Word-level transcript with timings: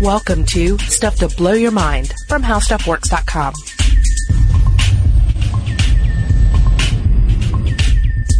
Welcome 0.00 0.46
to 0.46 0.78
Stuff 0.78 1.16
to 1.16 1.28
Blow 1.28 1.52
Your 1.52 1.72
Mind 1.72 2.14
from 2.26 2.42
HowStuffWorks.com. 2.42 3.52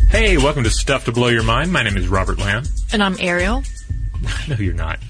Hey, 0.08 0.38
welcome 0.38 0.64
to 0.64 0.70
Stuff 0.70 1.04
to 1.04 1.12
Blow 1.12 1.28
Your 1.28 1.42
Mind. 1.42 1.70
My 1.70 1.82
name 1.82 1.98
is 1.98 2.08
Robert 2.08 2.38
Lamb. 2.38 2.62
And 2.94 3.02
I'm 3.02 3.14
Ariel. 3.20 3.62
no, 4.48 4.56
you're 4.56 4.72
not. 4.72 5.00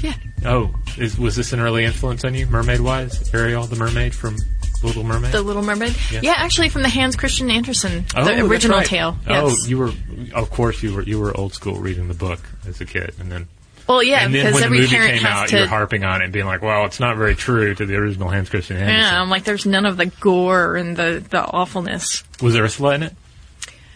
Yeah. 0.00 0.14
Oh, 0.46 0.74
is, 0.96 1.18
was 1.18 1.36
this 1.36 1.52
an 1.52 1.60
early 1.60 1.84
influence 1.84 2.24
on 2.24 2.34
you, 2.34 2.46
mermaid 2.46 2.80
wise? 2.80 3.34
Ariel, 3.34 3.64
the 3.64 3.76
mermaid 3.76 4.14
from 4.14 4.38
Little 4.82 5.04
Mermaid? 5.04 5.32
The 5.32 5.42
Little 5.42 5.62
Mermaid? 5.62 5.94
Yeah. 6.10 6.20
Yeah, 6.22 6.34
actually 6.38 6.70
from 6.70 6.84
the 6.84 6.88
Hans 6.88 7.16
Christian 7.16 7.50
Andersen, 7.50 8.06
oh, 8.16 8.24
the 8.24 8.46
original 8.46 8.78
right. 8.78 8.86
tale. 8.86 9.14
Oh, 9.28 9.54
you 9.66 9.76
were, 9.76 9.92
of 10.34 10.48
course, 10.48 10.82
you 10.82 10.94
were 10.94 11.02
you 11.02 11.20
were 11.20 11.36
old 11.36 11.52
school 11.52 11.74
reading 11.74 12.08
the 12.08 12.14
book 12.14 12.40
as 12.66 12.80
a 12.80 12.86
kid, 12.86 13.12
and 13.20 13.30
then 13.30 13.46
well, 13.88 14.02
yeah, 14.02 14.24
and 14.24 14.34
then 14.34 14.44
because 14.46 14.54
when 14.54 14.60
the 14.60 14.66
every 14.66 14.80
movie 14.80 15.18
came 15.18 15.26
out, 15.26 15.48
to. 15.48 15.56
you 15.56 15.62
were 15.62 15.68
harping 15.68 16.04
on 16.04 16.20
it 16.20 16.24
and 16.24 16.32
being 16.32 16.46
like, 16.46 16.62
"Well, 16.62 16.84
it's 16.84 17.00
not 17.00 17.16
very 17.16 17.34
true 17.34 17.74
to 17.74 17.86
the 17.86 17.96
original 17.96 18.28
Hans 18.28 18.50
Christian 18.50 18.76
Andersen." 18.76 19.00
yeah, 19.00 19.20
I'm 19.20 19.30
like, 19.30 19.44
there's 19.44 19.66
none 19.66 19.86
of 19.86 19.96
the 19.96 20.06
gore 20.06 20.76
and 20.76 20.96
the, 20.96 21.24
the 21.28 21.40
awfulness. 21.44 22.22
Was 22.42 22.56
Ursula 22.56 22.94
in 22.94 23.02
it? 23.04 23.14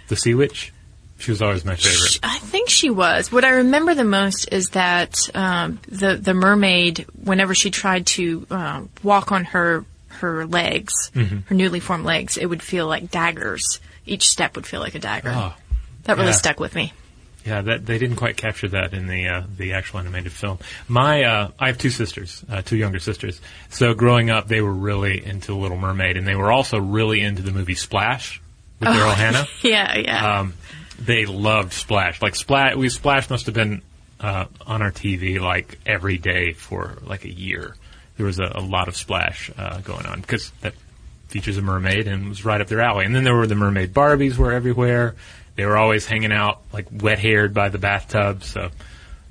The 0.09 0.17
Sea 0.17 0.35
Witch? 0.35 0.73
She 1.19 1.31
was 1.31 1.41
always 1.41 1.65
my 1.65 1.77
favorite. 1.77 2.19
I 2.25 2.39
think 2.39 2.69
she 2.69 2.91
was. 2.91 3.31
What 3.31 3.45
I 3.45 3.51
remember 3.51 3.95
the 3.95 4.03
most 4.03 4.49
is 4.53 4.71
that 4.71 5.17
um, 5.37 5.79
the 5.89 6.17
the 6.17 6.35
mermaid, 6.35 7.07
whenever 7.23 7.55
she 7.55 7.71
tried 7.71 8.07
to 8.07 8.45
uh, 8.51 8.83
walk 9.05 9.31
on 9.31 9.45
her 9.45 9.85
her 10.09 10.47
legs, 10.47 10.93
Mm-hmm. 11.15 11.39
her 11.47 11.55
newly 11.55 11.81
formed 11.81 12.05
legs, 12.05 12.37
it 12.37 12.47
would 12.47 12.63
feel 12.63 12.87
like 12.89 13.11
daggers. 13.11 13.79
Each 14.05 14.29
step 14.29 14.57
would 14.57 14.67
feel 14.67 14.81
like 14.81 14.95
a 14.97 14.99
dagger. 14.99 15.31
Oh, 15.33 15.55
that 16.05 16.17
really 16.17 16.31
yeah. 16.31 16.35
stuck 16.37 16.59
with 16.59 16.75
me. 16.75 16.93
Yeah, 17.45 17.63
that 17.63 17.87
they 17.87 17.99
didn't 17.99 18.17
quite 18.17 18.37
capture 18.37 18.69
that 18.69 18.95
in 18.95 19.09
the 19.09 19.27
uh, 19.27 19.43
the 19.57 19.73
actual 19.73 19.99
animated 19.99 20.33
film. 20.33 20.59
My 20.87 21.25
uh, 21.25 21.51
I 21.59 21.67
have 21.69 21.79
two 21.79 21.91
sisters, 21.91 22.45
uh, 22.49 22.63
two 22.63 22.77
younger 22.77 23.01
sisters. 23.01 23.41
So 23.71 23.95
growing 23.95 24.31
up, 24.31 24.47
they 24.47 24.61
were 24.61 24.73
really 24.73 25.25
into 25.25 25.55
Little 25.57 25.77
Mermaid, 25.77 26.17
and 26.17 26.27
they 26.27 26.37
were 26.37 26.53
also 26.53 26.79
really 26.79 27.21
into 27.21 27.43
the 27.43 27.51
movie 27.51 27.75
Splash 27.75 28.41
with 28.79 28.91
Daryl 28.91 29.15
Hannah. 29.15 29.47
Yeah, 29.63 29.97
yeah. 29.97 30.39
Um, 30.41 30.55
they 31.01 31.27
loved 31.27 31.73
Splash. 31.73 32.23
Like 32.23 32.37
Splash, 32.37 32.77
we 32.77 32.89
Splash 32.89 33.29
must 33.29 33.47
have 33.47 33.55
been 33.55 33.83
uh, 34.21 34.47
on 34.67 34.83
our 34.83 34.93
TV 34.93 35.41
like 35.41 35.79
every 35.85 36.19
day 36.19 36.53
for 36.53 36.99
like 37.05 37.25
a 37.25 37.33
year. 37.33 37.77
There 38.17 38.27
was 38.27 38.39
a, 38.39 38.53
a 38.55 38.61
lot 38.61 38.89
of 38.89 38.97
Splash 38.97 39.51
uh, 39.57 39.81
going 39.81 40.07
on 40.07 40.21
because 40.21 40.51
that 40.61 40.75
features 41.29 41.57
a 41.57 41.63
mermaid 41.63 42.07
and 42.07 42.29
was 42.29 42.45
right 42.45 42.61
up 42.61 42.69
their 42.69 42.83
alley. 42.83 43.05
And 43.05 43.15
then 43.15 43.25
there 43.25 43.35
were 43.35 43.47
the 43.47 43.55
mermaid 43.55 43.93
Barbies 43.93 44.37
were 44.37 44.53
everywhere. 44.53 45.15
They 45.57 45.67
were 45.67 45.77
always 45.77 46.07
hanging 46.07 46.33
out 46.33 46.63
like 46.73 46.87
wet 46.91 47.19
haired 47.19 47.55
by 47.55 47.69
the 47.69 47.79
bathtub. 47.79 48.45
So. 48.45 48.71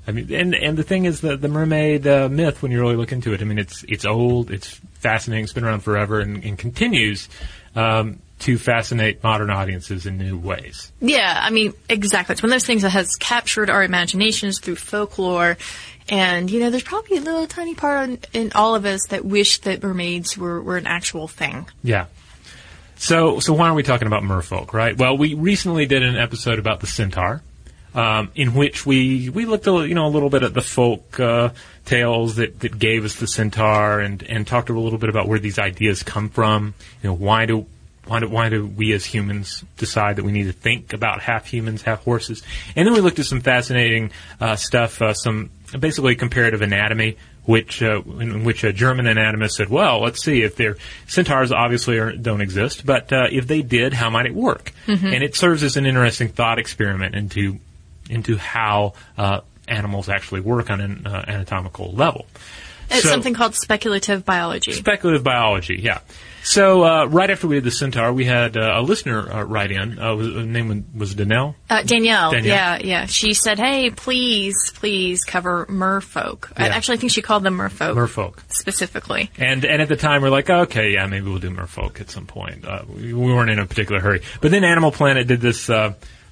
I 0.04 0.10
mean, 0.10 0.34
and 0.34 0.52
and 0.52 0.76
the 0.76 0.82
thing 0.82 1.04
is 1.04 1.20
the 1.20 1.36
the 1.36 1.46
mermaid 1.46 2.08
uh, 2.08 2.28
myth. 2.28 2.60
When 2.60 2.72
you 2.72 2.80
really 2.80 2.96
look 2.96 3.12
into 3.12 3.34
it, 3.34 3.40
I 3.40 3.44
mean, 3.44 3.60
it's 3.60 3.84
it's 3.86 4.04
old, 4.04 4.50
it's 4.50 4.80
fascinating, 4.94 5.44
it's 5.44 5.52
been 5.52 5.62
around 5.62 5.84
forever, 5.84 6.18
and, 6.18 6.42
and 6.42 6.58
continues 6.58 7.28
um, 7.76 8.18
to 8.40 8.58
fascinate 8.58 9.22
modern 9.22 9.50
audiences 9.50 10.04
in 10.04 10.18
new 10.18 10.36
ways. 10.36 10.90
Yeah, 11.00 11.38
I 11.40 11.50
mean, 11.50 11.72
exactly. 11.88 12.32
It's 12.32 12.42
one 12.42 12.50
of 12.50 12.54
those 12.54 12.66
things 12.66 12.82
that 12.82 12.90
has 12.90 13.14
captured 13.20 13.70
our 13.70 13.84
imaginations 13.84 14.58
through 14.58 14.76
folklore. 14.76 15.56
And, 16.08 16.50
you 16.50 16.58
know, 16.58 16.70
there's 16.70 16.82
probably 16.82 17.18
a 17.18 17.20
little 17.20 17.46
tiny 17.46 17.76
part 17.76 18.08
in, 18.08 18.18
in 18.32 18.52
all 18.56 18.74
of 18.74 18.84
us 18.84 19.06
that 19.10 19.24
wish 19.24 19.58
that 19.58 19.84
mermaids 19.84 20.36
were, 20.36 20.60
were 20.60 20.76
an 20.76 20.88
actual 20.88 21.28
thing. 21.28 21.68
Yeah. 21.84 22.06
So, 23.02 23.40
so 23.40 23.52
why 23.52 23.68
are 23.68 23.74
we 23.74 23.82
talking 23.82 24.06
about 24.06 24.22
merfolk, 24.22 24.72
right? 24.72 24.96
Well, 24.96 25.18
we 25.18 25.34
recently 25.34 25.86
did 25.86 26.04
an 26.04 26.16
episode 26.16 26.60
about 26.60 26.78
the 26.78 26.86
centaur, 26.86 27.42
um, 27.96 28.30
in 28.36 28.54
which 28.54 28.86
we 28.86 29.28
we 29.28 29.44
looked, 29.44 29.66
a, 29.66 29.88
you 29.88 29.96
know, 29.96 30.06
a 30.06 30.08
little 30.08 30.30
bit 30.30 30.44
at 30.44 30.54
the 30.54 30.62
folk 30.62 31.18
uh, 31.18 31.48
tales 31.84 32.36
that, 32.36 32.60
that 32.60 32.78
gave 32.78 33.04
us 33.04 33.16
the 33.16 33.26
centaur, 33.26 33.98
and 33.98 34.22
and 34.22 34.46
talked 34.46 34.70
a 34.70 34.72
little 34.72 35.00
bit 35.00 35.08
about 35.08 35.26
where 35.26 35.40
these 35.40 35.58
ideas 35.58 36.04
come 36.04 36.28
from. 36.28 36.74
You 37.02 37.08
know, 37.08 37.14
why 37.14 37.44
do 37.44 37.66
why 38.06 38.20
do, 38.20 38.28
why 38.28 38.48
do 38.48 38.68
we 38.68 38.92
as 38.92 39.04
humans 39.04 39.64
decide 39.78 40.14
that 40.14 40.24
we 40.24 40.30
need 40.30 40.44
to 40.44 40.52
think 40.52 40.92
about 40.92 41.22
half 41.22 41.46
humans, 41.46 41.82
half 41.82 42.04
horses? 42.04 42.44
And 42.76 42.86
then 42.86 42.94
we 42.94 43.00
looked 43.00 43.18
at 43.18 43.26
some 43.26 43.40
fascinating 43.40 44.12
uh, 44.40 44.54
stuff, 44.54 45.02
uh, 45.02 45.12
some 45.14 45.50
basically 45.76 46.14
comparative 46.14 46.62
anatomy, 46.62 47.16
which 47.44 47.82
uh, 47.82 48.02
in 48.20 48.44
which 48.44 48.62
a 48.64 48.72
German 48.72 49.06
anatomist 49.06 49.56
said, 49.56 49.68
"Well, 49.68 50.00
let's 50.02 50.22
see 50.22 50.42
if 50.42 50.56
their 50.56 50.76
centaurs 51.06 51.50
obviously 51.52 51.98
are, 51.98 52.12
don't 52.12 52.40
exist, 52.40 52.86
but 52.86 53.12
uh, 53.12 53.26
if 53.30 53.46
they 53.46 53.62
did, 53.62 53.92
how 53.92 54.10
might 54.10 54.26
it 54.26 54.34
work?" 54.34 54.72
And 54.86 55.22
it 55.22 55.34
serves 55.36 55.62
as 55.62 55.76
an 55.76 55.86
interesting 55.86 56.28
thought 56.28 56.58
experiment 56.58 57.14
into 57.14 57.58
into 58.10 58.36
how 58.36 58.94
uh, 59.18 59.40
animals 59.68 60.08
actually 60.08 60.40
work 60.40 60.70
on 60.70 60.80
an 60.80 61.06
uh, 61.06 61.24
anatomical 61.26 61.92
level. 61.92 62.26
It's 62.90 63.02
So- 63.02 63.08
something 63.08 63.32
called 63.34 63.54
speculative 63.54 64.24
biology. 64.24 64.72
Speculative 64.72 65.24
biology, 65.24 65.80
yeah. 65.82 66.00
So 66.44 66.84
uh, 66.84 67.06
right 67.06 67.30
after 67.30 67.46
we 67.46 67.56
did 67.56 67.64
the 67.64 67.70
centaur, 67.70 68.12
we 68.12 68.24
had 68.24 68.56
uh, 68.56 68.72
a 68.76 68.82
listener 68.82 69.30
uh, 69.32 69.42
write 69.44 69.70
in. 69.70 69.98
Uh, 69.98 70.14
was, 70.16 70.26
her 70.34 70.42
name 70.42 70.86
was 70.94 71.14
Danelle. 71.14 71.54
Uh, 71.70 71.82
Danielle, 71.82 72.32
Danielle. 72.32 72.56
yeah, 72.56 72.78
yeah. 72.82 73.06
She 73.06 73.32
said, 73.34 73.58
"Hey, 73.58 73.90
please, 73.90 74.72
please 74.74 75.22
cover 75.24 75.66
merfolk." 75.66 76.50
I 76.56 76.66
Yeah. 76.66 76.74
actually 76.74 76.96
think 76.98 77.12
she 77.12 77.22
called 77.22 77.44
them 77.44 77.56
merfolk, 77.56 77.94
Merfolk. 77.94 78.38
specifically. 78.48 79.30
And 79.38 79.64
and 79.64 79.80
at 79.80 79.88
the 79.88 79.96
time 79.96 80.22
we're 80.22 80.30
like, 80.30 80.50
okay, 80.50 80.90
yeah, 80.94 81.06
maybe 81.06 81.26
we'll 81.30 81.38
do 81.38 81.50
merfolk 81.50 82.00
at 82.00 82.10
some 82.10 82.26
point. 82.26 82.64
Uh, 82.64 82.82
we, 82.88 83.12
we 83.12 83.32
weren't 83.32 83.50
in 83.50 83.58
a 83.58 83.66
particular 83.66 84.00
hurry. 84.00 84.22
But 84.40 84.50
then 84.50 84.64
Animal 84.64 84.90
Planet 84.92 85.26
did 85.28 85.40
this. 85.40 85.70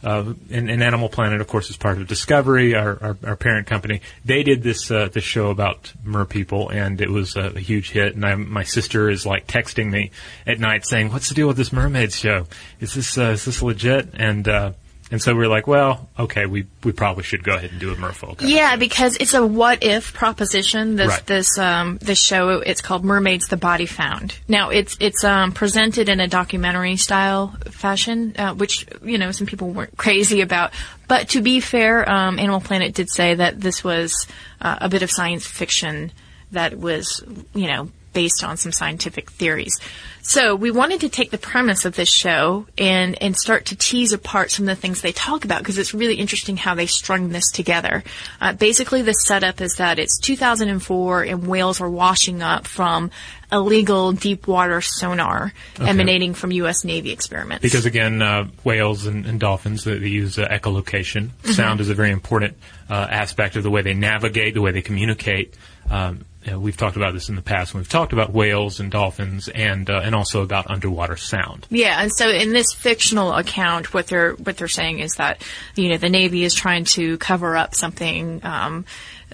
Uh, 0.03 0.33
and, 0.51 0.71
and 0.71 0.83
Animal 0.83 1.11
Planet, 1.11 1.41
of 1.41 1.49
course, 1.49 1.69
is 1.69 1.77
part 1.77 1.99
of 1.99 2.07
Discovery, 2.07 2.75
our, 2.75 2.99
our, 3.03 3.17
our 3.25 3.37
parent 3.37 3.67
company. 3.67 4.01
They 4.25 4.43
did 4.43 4.63
this 4.63 4.91
uh, 4.91 5.09
this 5.13 5.25
show 5.25 5.51
about 5.51 5.93
mer 6.03 6.25
people, 6.25 6.71
and 6.71 7.01
it 7.01 7.11
was 7.11 7.37
a, 7.37 7.53
a 7.57 7.61
huge 7.61 7.91
hit. 7.91 8.15
And 8.15 8.25
I, 8.25 8.35
my 8.35 8.65
sister 8.65 9.11
is 9.11 9.27
like 9.27 9.47
texting 9.47 9.91
me 9.91 10.11
at 10.47 10.59
night 10.59 10.87
saying, 10.87 11.13
"What's 11.13 11.29
the 11.29 11.35
deal 11.35 11.49
with 11.49 11.59
this 11.59 11.73
mermaid 11.73 12.13
show? 12.13 12.47
Is 12.81 12.95
this 12.95 13.19
uh, 13.19 13.33
is 13.33 13.45
this 13.45 13.61
legit?" 13.61 14.09
And 14.15 14.49
uh, 14.49 14.73
and 15.11 15.21
so 15.21 15.35
we 15.35 15.45
are 15.45 15.49
like, 15.49 15.67
"Well, 15.67 16.09
okay, 16.19 16.47
we 16.47 16.67
we 16.85 16.93
probably 16.93 17.25
should 17.25 17.43
go 17.43 17.55
ahead 17.55 17.71
and 17.71 17.81
do 17.81 17.93
a 17.93 17.97
merfolk." 17.97 18.37
Yeah, 18.41 18.77
because 18.77 19.17
it's 19.17 19.35
a 19.35 19.45
what 19.45 19.83
if 19.83 20.13
proposition. 20.15 20.97
This 20.97 21.09
Right. 21.09 21.27
this 21.27 21.59
um 21.59 21.99
this 22.01 22.21
show 22.21 22.51
it's 22.51 22.81
called 22.81 23.05
Mermaids: 23.05 23.49
The 23.49 23.57
Body 23.57 23.87
Found. 23.87 24.37
Now 24.49 24.71
it's 24.71 24.97
it's 25.01 25.25
um 25.25 25.53
presented 25.53 26.09
in 26.09 26.21
a 26.21 26.29
documentary 26.29 26.97
style 26.97 27.57
fashion, 27.71 28.35
uh, 28.39 28.55
which 28.55 28.87
you 29.03 29.19
know 29.19 29.33
some 29.33 29.47
people 29.47 29.71
weren't 29.71 29.97
crazy 29.97 30.41
about. 30.41 30.73
But 31.09 31.31
to 31.31 31.43
be 31.43 31.61
fair, 31.61 32.09
um, 32.09 32.39
Animal 32.39 32.61
Planet 32.61 32.95
did 32.95 33.11
say 33.11 33.35
that 33.35 33.61
this 33.61 33.83
was 33.83 34.27
uh, 34.61 34.79
a 34.81 34.89
bit 34.89 35.03
of 35.03 35.11
science 35.11 35.47
fiction 35.47 36.13
that 36.53 36.79
was 36.79 37.23
you 37.55 37.67
know 37.67 37.91
based 38.13 38.45
on 38.45 38.57
some 38.57 38.73
scientific 38.73 39.31
theories. 39.31 39.79
So 40.23 40.55
we 40.55 40.71
wanted 40.71 41.01
to 41.01 41.09
take 41.09 41.31
the 41.31 41.39
premise 41.39 41.85
of 41.85 41.97
this 41.97 42.09
show 42.09 42.67
and, 42.77 43.21
and 43.23 43.37
start 43.37 43.67
to 43.67 43.77
tease 43.77 44.13
apart 44.13 44.51
some 44.51 44.69
of 44.69 44.77
the 44.77 44.81
things 44.81 45.01
they 45.01 45.13
talk 45.13 45.45
about 45.45 45.61
because 45.61 45.79
it's 45.79 45.95
really 45.95 46.17
interesting 46.17 46.57
how 46.57 46.75
they 46.75 46.87
strung 46.87 47.31
this 47.31 47.51
together. 47.51 48.05
Uh, 48.41 48.53
basically, 48.53 49.03
the 49.03 49.15
setup 49.15 49.61
is 49.61 49.77
that 49.77 49.99
it's 49.99 50.19
2004 50.19 51.23
and 51.23 51.47
whales 51.47 51.81
are 51.81 51.91
washing 51.91 52.43
up 52.43 52.67
from 52.67 53.11
illegal 53.53 54.13
deep 54.13 54.47
water 54.47 54.81
sonar 54.81 55.53
emanating 55.81 56.35
from 56.35 56.53
U.S. 56.53 56.85
Navy 56.85 57.11
experiments. 57.11 57.63
Because 57.63 57.87
again, 57.87 58.23
uh, 58.23 58.49
whales 58.63 59.07
and, 59.07 59.27
and 59.27 59.41
dolphins 59.41 59.85
they, 59.85 59.99
they 59.99 60.09
use 60.09 60.39
uh, 60.39 60.47
echolocation. 60.47 61.31
Mm-hmm. 61.31 61.53
Sound 61.53 61.81
is 61.81 61.89
a 61.89 61.95
very 61.95 62.11
important 62.11 62.57
uh, 62.89 63.07
aspect 63.11 63.57
of 63.57 63.63
the 63.63 63.71
way 63.71 63.83
they 63.83 63.95
navigate, 63.95 64.55
the 64.55 64.61
way 64.61 64.71
they 64.73 64.83
communicate. 64.83 65.55
Um, 65.91 66.25
know, 66.47 66.59
we've 66.59 66.77
talked 66.77 66.97
about 66.97 67.13
this 67.13 67.29
in 67.29 67.37
the 67.37 67.43
past. 67.43 67.75
when 67.75 67.81
We've 67.81 67.89
talked 67.89 68.13
about 68.13 68.33
whales 68.33 68.81
and 68.81 68.91
dolphins, 68.91 69.49
and 69.49 69.89
uh, 69.91 70.01
and 70.03 70.15
also 70.15 70.43
about 70.43 70.71
underwater 70.71 71.17
sound. 71.17 71.67
Yeah, 71.71 72.01
and 72.01 72.11
so 72.13 72.29
in 72.29 72.53
this 72.53 72.73
fictional 72.73 73.33
account, 73.33 73.93
what 73.93 74.07
they're 74.07 74.33
what 74.33 74.57
they're 74.57 74.69
saying 74.69 75.01
is 75.01 75.15
that 75.15 75.43
you 75.77 75.91
know 75.91 75.99
the 75.99 76.09
Navy 76.09 76.45
is 76.45 76.55
trying 76.55 76.85
to 76.85 77.19
cover 77.19 77.57
up 77.57 77.75
something. 77.75 78.41
Um, 78.45 78.85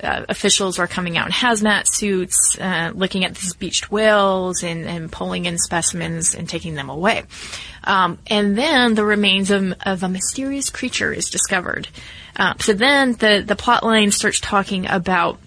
uh, 0.03 0.27
officials 0.29 0.79
are 0.79 0.87
coming 0.87 1.17
out 1.17 1.27
in 1.27 1.33
hazmat 1.33 1.87
suits, 1.87 2.59
uh, 2.61 2.93
looking 2.95 3.25
at 3.25 3.35
these 3.35 3.55
beached 3.55 3.91
whales 3.91 4.63
and, 4.63 4.85
and 4.85 5.11
pulling 5.11 5.47
in 5.47 5.57
specimens 5.57 6.35
and 6.35 6.47
taking 6.47 6.75
them 6.75 6.91
away. 6.91 7.23
Um, 7.83 8.19
and 8.27 8.59
then 8.59 8.95
the 8.95 9.05
remains 9.05 9.51
of, 9.51 9.73
of 9.87 10.03
a 10.03 10.09
mysterious 10.09 10.69
creature 10.69 11.13
is 11.13 11.31
discovered. 11.31 11.89
Uh, 12.37 12.55
so 12.59 12.75
then 12.75 13.13
the 13.13 13.43
the 13.47 13.57
plot 13.57 13.83
line 13.83 14.11
starts 14.11 14.41
talking 14.41 14.87
about 14.87 15.39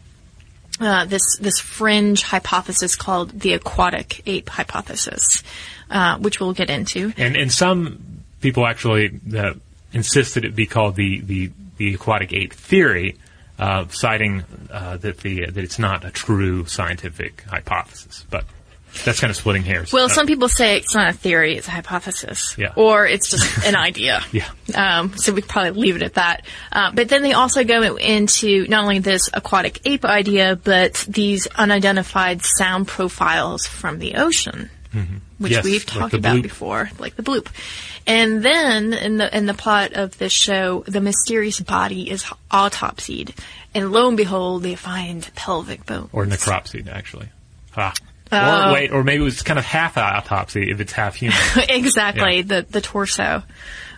uh, 0.80 1.06
this 1.06 1.38
this 1.38 1.60
fringe 1.60 2.24
hypothesis 2.24 2.96
called 2.96 3.40
the 3.40 3.54
aquatic 3.54 4.22
ape 4.26 4.50
hypothesis, 4.50 5.44
uh, 5.90 6.18
which 6.18 6.40
we'll 6.40 6.54
get 6.54 6.70
into. 6.70 7.14
And 7.18 7.36
and 7.36 7.52
some 7.52 8.24
people 8.42 8.66
actually 8.66 9.20
uh, 9.36 9.54
insist 9.94 10.36
that 10.36 10.46
it 10.46 10.56
be 10.56 10.66
called 10.66 10.96
the 10.96 11.22
the, 11.22 11.52
the 11.78 11.96
aquatic 11.96 12.34
ape 12.34 12.54
theory, 12.54 13.18
uh, 13.58 13.86
citing 13.90 14.44
uh, 14.72 14.98
that 14.98 15.18
the 15.18 15.46
that 15.46 15.64
it's 15.64 15.80
not 15.80 16.06
a 16.06 16.12
true 16.12 16.66
scientific 16.66 17.44
hypothesis. 17.44 18.26
But 18.30 18.46
That's 19.06 19.20
kind 19.20 19.30
of 19.32 19.38
splitting 19.38 19.64
hairs. 19.64 19.94
Well, 19.94 20.06
Uh, 20.06 20.10
some 20.10 20.26
people 20.28 20.50
say 20.50 20.78
it's 20.78 20.94
not 20.96 21.10
a 21.10 21.14
theory; 21.14 21.58
it's 21.58 21.68
a 21.68 21.72
hypothesis, 21.72 22.56
Yeah. 22.58 22.74
or 22.76 23.06
it's 23.08 23.30
just 23.30 23.66
an 23.66 23.76
idea. 23.76 24.24
Yeah. 24.32 24.50
Um, 24.76 25.16
so 25.18 25.32
we 25.32 25.42
probably 25.42 25.72
leave 25.80 25.96
it 25.96 26.02
at 26.02 26.16
that. 26.16 26.46
Uh, 26.72 26.92
but 26.94 27.08
then 27.08 27.22
they 27.22 27.34
also 27.34 27.64
go 27.64 27.96
into 27.96 28.68
not 28.68 28.84
only 28.84 29.00
this 29.00 29.30
aquatic 29.34 29.82
ape 29.86 30.06
idea, 30.06 30.56
but 30.62 31.06
these 31.08 31.48
unidentified 31.56 32.42
sound 32.44 32.88
profiles 32.88 33.68
from 33.68 34.00
the 34.00 34.16
ocean, 34.16 34.70
which 34.92 35.04
Mm-hmm. 35.04 35.46
Yes, 35.46 35.64
we've 35.64 35.86
talked 35.86 36.12
the 36.12 36.18
about 36.18 36.38
bloop. 36.38 36.44
before, 36.44 36.90
like 37.00 37.16
the 37.16 37.24
bloop. 37.24 37.48
And 38.08 38.44
then 38.44 38.92
in 38.94 39.18
the 39.18 39.38
in 39.38 39.46
the 39.46 39.54
plot 39.54 39.94
of 39.94 40.18
this 40.18 40.34
show, 40.34 40.84
the 40.88 41.00
mysterious 41.00 41.60
body 41.60 42.10
is 42.10 42.24
autopsied, 42.52 43.36
and 43.76 43.92
lo 43.92 44.08
and 44.08 44.18
behold, 44.18 44.64
they 44.64 44.76
find 44.76 45.30
pelvic 45.36 45.86
bones. 45.86 46.10
or 46.12 46.26
necropsied, 46.26 46.88
actually. 46.90 47.30
Ah. 47.78 47.94
Oh. 48.32 48.70
Or 48.70 48.74
wait, 48.74 48.92
or 48.92 49.04
maybe 49.04 49.22
it 49.22 49.26
was 49.26 49.42
kind 49.42 49.58
of 49.58 49.66
half 49.66 49.98
autopsy 49.98 50.70
if 50.70 50.80
it's 50.80 50.92
half 50.92 51.16
human. 51.16 51.38
exactly 51.70 52.38
Yeah. 52.38 52.42
the 52.44 52.66
the 52.70 52.82
torso. 52.82 53.44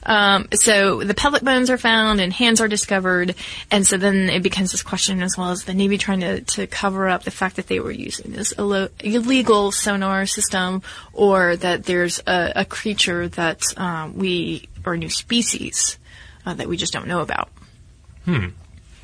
Um, 0.04 0.48
so 0.54 1.04
the 1.04 1.14
pelvic 1.14 1.44
bones 1.44 1.70
are 1.70 1.78
found 1.78 2.20
and 2.22 2.34
hands 2.34 2.60
are 2.60 2.68
discovered, 2.68 3.36
and 3.70 3.86
so 3.86 3.98
then 3.98 4.30
it 4.32 4.42
becomes 4.42 4.72
this 4.72 4.82
question 4.82 5.22
as 5.22 5.38
well 5.38 5.52
as 5.52 5.66
the 5.66 5.76
Navy 5.76 6.00
trying 6.00 6.22
to, 6.22 6.42
to 6.42 6.66
cover 6.66 7.08
up 7.08 7.22
the 7.24 7.30
fact 7.30 7.58
that 7.58 7.68
they 7.68 7.80
were 7.80 7.92
using 7.92 8.32
this 8.32 8.52
illo- 8.58 8.90
illegal 9.02 9.72
sonar 9.72 10.26
system, 10.26 10.82
or 11.14 11.56
that 11.58 11.84
there's 11.84 12.20
a, 12.26 12.54
a 12.56 12.66
creature 12.66 13.28
that 13.28 13.62
um, 13.78 14.18
we 14.18 14.68
or 14.84 14.96
a 14.96 14.98
new 14.98 15.10
species 15.10 16.00
uh, 16.48 16.56
that 16.56 16.68
we 16.68 16.78
just 16.78 16.94
don't 16.94 17.08
know 17.08 17.20
about. 17.22 17.50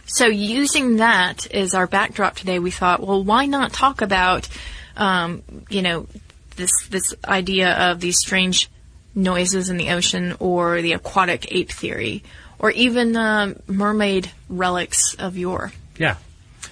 So 0.06 0.25
using 0.27 0.97
that 0.97 1.45
as 1.53 1.74
our 1.74 1.85
backdrop 1.85 2.35
today, 2.35 2.59
we 2.59 2.71
thought, 2.71 3.06
well, 3.06 3.24
why 3.24 3.45
not 3.45 3.74
talk 3.74 4.01
about, 4.01 4.47
um, 4.98 5.44
you 5.70 5.82
know, 5.82 6.08
this 6.56 6.72
this 6.90 7.14
idea 7.26 7.92
of 7.92 8.00
these 8.00 8.18
strange 8.18 8.70
noises 9.16 9.70
in 9.70 9.78
the 9.78 9.92
ocean, 9.92 10.36
or 10.40 10.82
the 10.82 10.94
aquatic 10.94 11.52
ape 11.52 11.72
theory, 11.72 12.24
or 12.60 12.72
even 12.72 13.16
um, 13.16 13.56
mermaid 13.68 14.32
relics 14.50 15.16
of 15.16 15.38
yore. 15.38 15.72
yeah. 15.98 16.16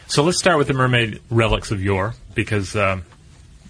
So 0.07 0.21
let's 0.21 0.37
start 0.37 0.59
with 0.59 0.67
the 0.67 0.73
mermaid 0.73 1.19
relics 1.31 1.71
of 1.71 1.81
yore 1.81 2.13
because 2.35 2.75
um, 2.75 3.03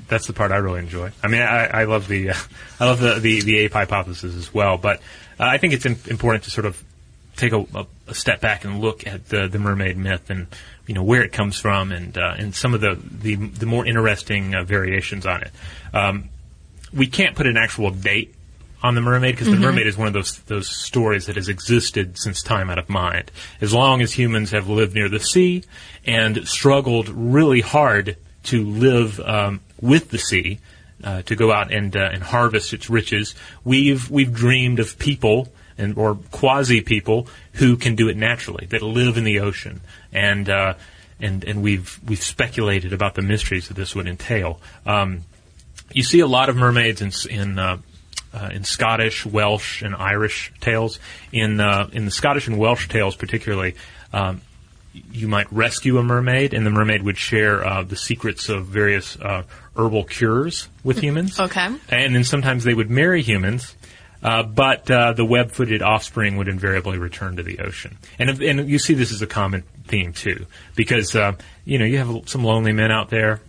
that's 0.10 0.28
the 0.28 0.34
part 0.34 0.52
I 0.52 0.57
really 0.57 0.80
enjoy. 0.80 1.12
I 1.24 1.28
mean, 1.28 1.42
I, 1.42 1.66
I 1.66 1.84
love 1.86 2.07
the 2.07 2.31
uh, 2.31 2.36
I 2.80 2.86
love 2.86 3.00
the, 3.00 3.19
the 3.19 3.42
the 3.42 3.57
ape 3.60 3.74
hypothesis 3.74 4.36
as 4.36 4.54
well, 4.54 4.78
but 4.78 4.98
uh, 5.40 5.44
I 5.44 5.57
think 5.57 5.74
it's 5.74 5.86
im- 5.86 6.00
important 6.07 6.44
to 6.46 6.52
sort 6.52 6.66
of 6.66 6.84
take 7.38 7.54
a, 7.54 7.66
a 8.07 8.13
step 8.13 8.42
back 8.42 8.66
and 8.66 8.81
look 8.81 9.07
at 9.07 9.30
the 9.30 9.48
the 9.48 9.60
mermaid 9.60 9.98
myth 9.98 10.30
and 10.30 10.48
you 10.87 10.93
know 10.93 11.03
where 11.03 11.23
it 11.23 11.31
comes 11.31 11.59
from 11.59 11.91
and 11.91 12.17
uh, 12.17 12.35
and 12.37 12.53
some 12.55 12.73
of 12.73 12.81
the 12.81 12.97
the, 13.01 13.35
the 13.35 13.65
more 13.65 13.85
interesting 13.85 14.55
uh, 14.55 14.63
variations 14.63 15.25
on 15.25 15.41
it. 15.41 15.51
Um, 15.93 16.29
we 16.93 17.07
can't 17.07 17.35
put 17.35 17.47
an 17.47 17.57
actual 17.57 17.91
date 17.91 18.35
on 18.83 18.93
the 18.93 19.01
mermaid 19.01 19.33
because 19.33 19.47
the 19.47 19.55
mermaid 19.55 19.87
is 19.87 19.97
one 19.97 20.07
of 20.07 20.13
those 20.13 20.37
those 20.41 20.69
stories 20.69 21.25
that 21.25 21.35
has 21.35 21.49
existed 21.49 22.17
since 22.17 22.43
time 22.43 22.69
out 22.69 22.77
of 22.77 22.87
mind. 22.87 23.31
As 23.59 23.73
long 23.73 24.01
as 24.01 24.13
humans 24.13 24.51
have 24.51 24.69
lived 24.69 24.93
near 24.93 25.09
the 25.09 25.19
sea 25.19 25.63
and 26.05 26.47
struggled 26.47 27.09
really 27.09 27.61
hard 27.61 28.17
to 28.43 28.63
live 28.63 29.19
um, 29.21 29.61
with 29.81 30.11
the 30.11 30.19
sea, 30.19 30.59
uh, 31.03 31.23
to 31.23 31.35
go 31.35 31.51
out 31.51 31.73
and 31.73 31.95
uh, 31.95 32.09
and 32.13 32.21
harvest 32.21 32.73
its 32.73 32.89
riches, 32.89 33.33
we've 33.63 34.09
we've 34.11 34.33
dreamed 34.33 34.79
of 34.79 34.99
people 34.99 35.49
and 35.77 35.98
or 35.98 36.16
quasi 36.31 36.81
people 36.81 37.27
who 37.54 37.75
can 37.77 37.95
do 37.95 38.07
it 38.07 38.18
naturally 38.18 38.66
that 38.68 38.81
live 38.81 39.18
in 39.18 39.24
the 39.24 39.39
ocean 39.39 39.81
and. 40.12 40.50
Uh, 40.50 40.74
and, 41.18 41.45
and 41.45 41.63
we've 41.63 41.98
we've 42.06 42.22
speculated 42.22 42.92
about 42.92 43.16
the 43.16 43.22
mysteries 43.22 43.69
that 43.69 43.75
this 43.75 43.95
would 43.95 44.06
entail. 44.06 44.60
Um, 44.86 45.24
you 45.94 46.04
see 46.04 46.19
a 46.19 46.27
lot 46.27 46.50
of 46.50 46.57
mermaids 46.57 47.01
in 47.01 47.12
in 47.31 47.57
uh, 47.57 47.77
uh, 48.33 48.50
in 48.51 48.63
Scottish, 48.63 49.25
Welsh, 49.25 49.81
and 49.81 49.95
Irish 49.95 50.51
tales. 50.60 51.00
In 51.31 51.60
uh, 51.60 51.89
in 51.94 52.06
the 52.06 52.12
Scottish 52.12 52.48
and 52.48 52.57
Welsh 52.57 52.89
tales, 52.89 53.16
particularly, 53.16 53.75
um, 54.12 54.42
you 55.12 55.28
might 55.28 55.51
rescue 55.51 55.98
a 55.98 56.04
mermaid, 56.04 56.54
and 56.54 56.66
the 56.66 56.69
mermaid 56.69 57.04
would 57.04 57.18
share 57.18 57.66
uh, 57.66 57.83
the 57.83 57.95
secrets 57.95 58.50
of 58.50 58.66
various 58.66 59.18
uh, 59.19 59.44
herbal 59.78 60.04
cures 60.06 60.68
with 60.83 61.00
humans. 61.00 61.39
Okay. 61.39 61.68
And 61.89 62.16
then 62.16 62.24
sometimes 62.24 62.63
they 62.63 62.74
would 62.74 62.89
marry 62.89 63.21
humans. 63.21 63.75
Uh, 64.25 64.42
but 64.42 64.89
uh, 64.89 65.13
the 65.13 65.24
web-footed 65.24 65.83
offspring 65.83 66.36
would 66.36 66.48
invariably 66.48 66.98
return 66.98 67.36
to 67.36 67.44
the 67.44 67.60
ocean, 67.60 67.95
and 68.18 68.42
and 68.42 68.68
you 68.68 68.80
see 68.80 68.95
this 68.95 69.12
as 69.12 69.22
a 69.22 69.27
common 69.27 69.62
theme 69.86 70.13
too, 70.13 70.48
because 70.75 71.16
uh, 71.16 71.33
you 71.63 71.77
know 71.77 71.86
you 71.86 72.00
have 72.00 72.27
some 72.27 72.44
lonely 72.44 72.74
men 72.74 72.92
out 72.92 73.12
there 73.12 73.39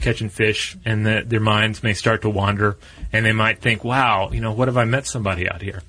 catching 0.00 0.30
fish, 0.30 0.78
and 0.86 1.04
the, 1.04 1.22
their 1.26 1.40
minds 1.40 1.82
may 1.82 1.92
start 1.92 2.22
to 2.22 2.30
wander, 2.30 2.78
and 3.12 3.26
they 3.26 3.32
might 3.32 3.58
think, 3.58 3.84
"Wow, 3.84 4.30
you 4.32 4.40
know, 4.40 4.52
what 4.52 4.68
have 4.68 4.78
I 4.78 4.86
met 4.86 5.06
somebody 5.06 5.46
out 5.46 5.60
here?" 5.60 5.82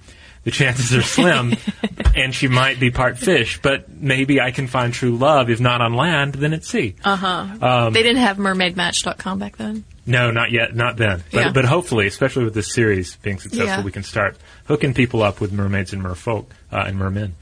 The 0.43 0.51
chances 0.51 0.93
are 0.93 1.01
slim, 1.01 1.55
and 2.13 2.35
she 2.35 2.49
might 2.49 2.81
be 2.81 2.91
part 2.91 3.17
fish, 3.17 3.61
but 3.61 3.89
maybe 3.89 4.41
I 4.41 4.51
can 4.51 4.67
find 4.67 4.93
true 4.93 5.15
love, 5.15 5.49
if 5.49 5.61
not 5.61 5.79
on 5.79 5.93
land, 5.93 6.33
then 6.33 6.51
at 6.51 6.65
sea. 6.65 6.95
Uh 7.05 7.15
huh. 7.15 7.89
they 7.91 8.03
didn't 8.03 8.21
have 8.21 8.35
mermaidmatch.com 8.35 9.39
back 9.39 9.55
then. 9.55 9.85
No, 10.05 10.31
not 10.31 10.51
yet, 10.51 10.75
not 10.75 10.97
then. 10.97 11.23
But, 11.31 11.39
Yeah. 11.39 11.51
but 11.51 11.65
hopefully, 11.65 12.07
especially 12.07 12.43
with 12.43 12.53
this 12.53 12.73
series 12.73 13.15
being 13.17 13.39
successful, 13.39 13.67
Yeah. 13.67 13.81
we 13.83 13.91
can 13.91 14.03
start 14.03 14.37
hooking 14.65 14.93
people 14.93 15.23
up 15.23 15.39
with 15.39 15.53
mermaids 15.53 15.93
and 15.93 16.03
merfolk 16.03 16.47
uh, 16.71 16.83
and 16.87 16.97
mermen. 16.97 17.35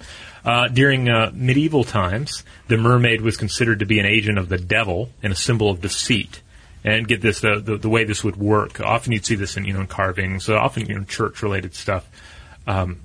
Uh, 0.45 0.67
during 0.67 1.09
uh, 1.09 1.31
medieval 1.33 1.83
times, 1.83 2.43
the 2.67 2.77
mermaid 2.77 3.21
was 3.21 3.37
considered 3.37 3.79
to 3.79 3.85
be 3.85 3.99
an 3.99 4.05
agent 4.05 4.37
of 4.37 4.49
the 4.49 4.57
devil 4.57 5.09
and 5.23 5.33
a 5.33 5.35
symbol 5.35 5.69
of 5.69 5.81
deceit. 5.81 6.41
And 6.83 7.07
get 7.07 7.21
this, 7.21 7.41
the, 7.41 7.59
the, 7.63 7.77
the 7.77 7.89
way 7.89 8.05
this 8.05 8.23
would 8.23 8.37
work. 8.37 8.79
Often 8.79 9.13
you'd 9.13 9.25
see 9.25 9.35
this 9.35 9.55
in, 9.55 9.65
you 9.65 9.73
know, 9.73 9.81
in 9.81 9.87
carvings, 9.87 10.49
often, 10.49 10.87
you 10.87 10.95
know, 10.95 11.03
church-related 11.03 11.75
stuff. 11.75 12.07
Um, 12.65 13.01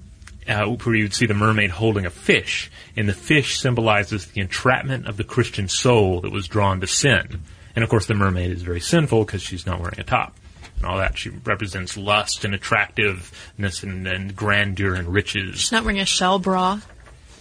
uh, 0.49 0.65
where 0.67 0.95
you'd 0.95 1.13
see 1.15 1.27
the 1.27 1.35
mermaid 1.35 1.71
holding 1.71 2.07
a 2.07 2.11
fish, 2.11 2.71
and 2.97 3.09
the 3.09 3.13
fish 3.13 3.59
symbolizes 3.59 4.27
the 4.29 4.41
entrapment 4.41 5.07
of 5.09 5.17
the 5.17 5.25
Christian 5.25 5.69
soul 5.69 6.21
that 6.21 6.31
was 6.31 6.47
drawn 6.47 6.81
to 6.81 6.87
sin. 6.87 7.43
And 7.77 7.85
of 7.85 7.91
course, 7.91 8.07
the 8.07 8.15
mermaid 8.15 8.51
is 8.51 8.63
very 8.63 8.81
sinful 8.81 9.25
because 9.25 9.43
she's 9.43 9.67
not 9.67 9.81
wearing 9.81 10.01
a 10.01 10.05
top 10.05 10.35
and 10.77 10.87
all 10.87 10.97
that. 10.99 11.17
She 11.17 11.29
represents 11.29 11.97
lust 11.97 12.45
and 12.45 12.55
attractiveness 12.55 13.83
and, 13.83 14.07
and 14.09 14.35
grandeur 14.35 14.95
and 14.95 15.09
riches. 15.09 15.61
She's 15.61 15.73
not 15.73 15.85
wearing 15.85 16.01
a 16.01 16.07
shell 16.07 16.39
bra. 16.39 16.81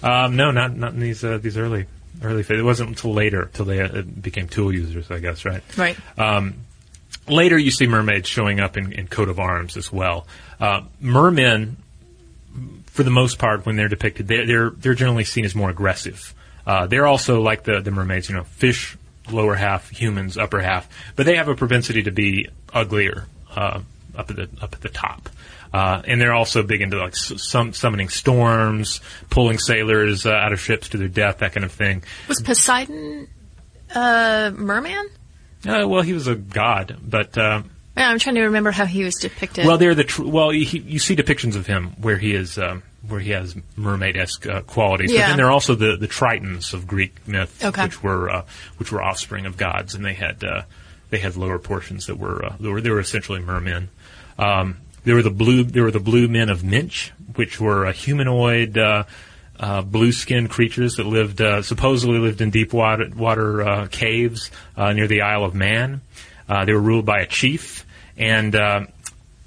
Um, 0.03 0.35
no, 0.35 0.51
not 0.51 0.75
not 0.75 0.93
in 0.93 0.99
these 0.99 1.23
uh, 1.23 1.39
these 1.39 1.57
early 1.57 1.85
early. 2.21 2.45
It 2.47 2.63
wasn't 2.63 2.89
until 2.89 3.13
later 3.13 3.49
till 3.53 3.65
they 3.65 3.81
uh, 3.81 4.01
became 4.01 4.47
tool 4.47 4.71
users, 4.71 5.09
I 5.09 5.19
guess. 5.19 5.45
Right. 5.45 5.63
Right. 5.77 5.97
Later, 7.27 7.57
you 7.57 7.71
see 7.71 7.87
mermaids 7.87 8.29
showing 8.29 8.59
up 8.59 8.77
in, 8.77 8.91
in 8.91 9.07
coat 9.07 9.29
of 9.29 9.39
arms 9.39 9.77
as 9.77 9.91
well. 9.91 10.27
Uh, 10.59 10.81
mermen, 11.01 11.77
for 12.85 13.01
the 13.01 13.09
most 13.09 13.39
part, 13.39 13.65
when 13.65 13.75
they're 13.75 13.87
depicted, 13.87 14.27
they're 14.27 14.45
they're, 14.45 14.69
they're 14.69 14.93
generally 14.93 15.23
seen 15.23 15.43
as 15.43 15.55
more 15.55 15.69
aggressive. 15.71 16.35
Uh, 16.67 16.85
they're 16.85 17.07
also 17.07 17.41
like 17.41 17.63
the 17.63 17.81
the 17.81 17.89
mermaids, 17.89 18.29
you 18.29 18.35
know, 18.35 18.43
fish 18.43 18.95
lower 19.31 19.55
half, 19.55 19.89
humans 19.89 20.37
upper 20.37 20.59
half, 20.61 20.87
but 21.15 21.25
they 21.25 21.35
have 21.37 21.47
a 21.47 21.55
propensity 21.55 22.03
to 22.03 22.11
be 22.11 22.47
uglier 22.73 23.25
uh, 23.55 23.81
up 24.15 24.29
at 24.29 24.35
the 24.35 24.49
up 24.61 24.73
at 24.73 24.81
the 24.81 24.89
top. 24.89 25.29
Uh, 25.73 26.01
and 26.07 26.21
they're 26.21 26.33
also 26.33 26.63
big 26.63 26.81
into 26.81 26.97
like 26.97 27.13
s- 27.13 27.33
some 27.37 27.73
summoning 27.73 28.07
storms, 28.07 29.01
pulling 29.29 29.57
sailors 29.59 30.25
uh, 30.25 30.31
out 30.31 30.53
of 30.53 30.59
ships 30.59 30.89
to 30.89 30.97
their 30.97 31.09
death, 31.09 31.39
that 31.39 31.51
kind 31.53 31.65
of 31.65 31.71
thing. 31.71 32.01
Was 32.29 32.41
Poseidon 32.41 33.27
a 33.93 34.51
merman? 34.55 35.09
Uh, 35.67 35.85
well, 35.87 36.01
he 36.01 36.13
was 36.13 36.27
a 36.27 36.35
god, 36.35 36.97
but 37.03 37.37
uh, 37.37 37.61
Yeah, 37.97 38.09
I'm 38.09 38.19
trying 38.19 38.35
to 38.35 38.43
remember 38.43 38.71
how 38.71 38.85
he 38.85 39.03
was 39.03 39.15
depicted. 39.15 39.65
Well, 39.65 39.77
they're 39.77 39.95
the 39.95 40.03
tr- 40.05 40.23
well. 40.23 40.49
He, 40.51 40.79
you 40.79 40.99
see 40.99 41.15
depictions 41.15 41.55
of 41.55 41.65
him 41.67 41.87
where 42.01 42.17
he 42.17 42.33
is 42.33 42.57
um, 42.57 42.83
where 43.07 43.19
he 43.19 43.31
has 43.31 43.55
mermaid 43.75 44.17
esque 44.17 44.45
uh, 44.47 44.61
qualities. 44.61 45.11
But 45.11 45.19
then 45.27 45.37
there 45.37 45.47
are 45.47 45.51
also 45.51 45.75
the 45.75 45.97
the 45.97 46.07
Tritons 46.07 46.73
of 46.73 46.87
Greek 46.87 47.27
myth, 47.27 47.63
Okay. 47.63 47.83
which 47.83 48.01
were 48.03 48.29
uh, 48.29 48.45
which 48.77 48.91
were 48.91 49.01
offspring 49.01 49.45
of 49.45 49.57
gods, 49.57 49.95
and 49.95 50.03
they 50.05 50.13
had 50.13 50.43
uh, 50.43 50.63
they 51.09 51.19
had 51.19 51.35
lower 51.35 51.59
portions 51.59 52.07
that 52.07 52.17
were 52.17 52.43
uh, 52.45 52.55
they 52.59 52.69
were 52.69 52.81
they 52.81 52.89
were 52.89 52.99
essentially 52.99 53.39
mermen. 53.39 53.89
Um, 54.37 54.77
there 55.03 55.15
were 55.15 55.23
the 55.23 55.29
blue 55.31 55.63
there 55.63 55.83
were 55.83 55.91
the 55.91 55.99
blue 55.99 56.27
men 56.27 56.49
of 56.49 56.63
Minch, 56.63 57.11
which 57.35 57.59
were 57.59 57.85
uh, 57.87 57.93
humanoid. 57.93 58.77
Uh, 58.77 59.03
uh, 59.57 59.81
blue-skinned 59.81 60.49
creatures 60.49 60.95
that 60.97 61.05
lived 61.05 61.39
uh, 61.39 61.61
supposedly 61.61 62.19
lived 62.19 62.41
in 62.41 62.49
deep 62.49 62.73
water, 62.73 63.09
water 63.15 63.61
uh, 63.61 63.87
caves 63.89 64.51
uh, 64.75 64.91
near 64.91 65.07
the 65.07 65.21
Isle 65.21 65.45
of 65.45 65.55
Man. 65.55 66.01
Uh, 66.49 66.65
they 66.65 66.73
were 66.73 66.81
ruled 66.81 67.05
by 67.05 67.21
a 67.21 67.25
chief, 67.25 67.85
and 68.17 68.53
uh, 68.53 68.81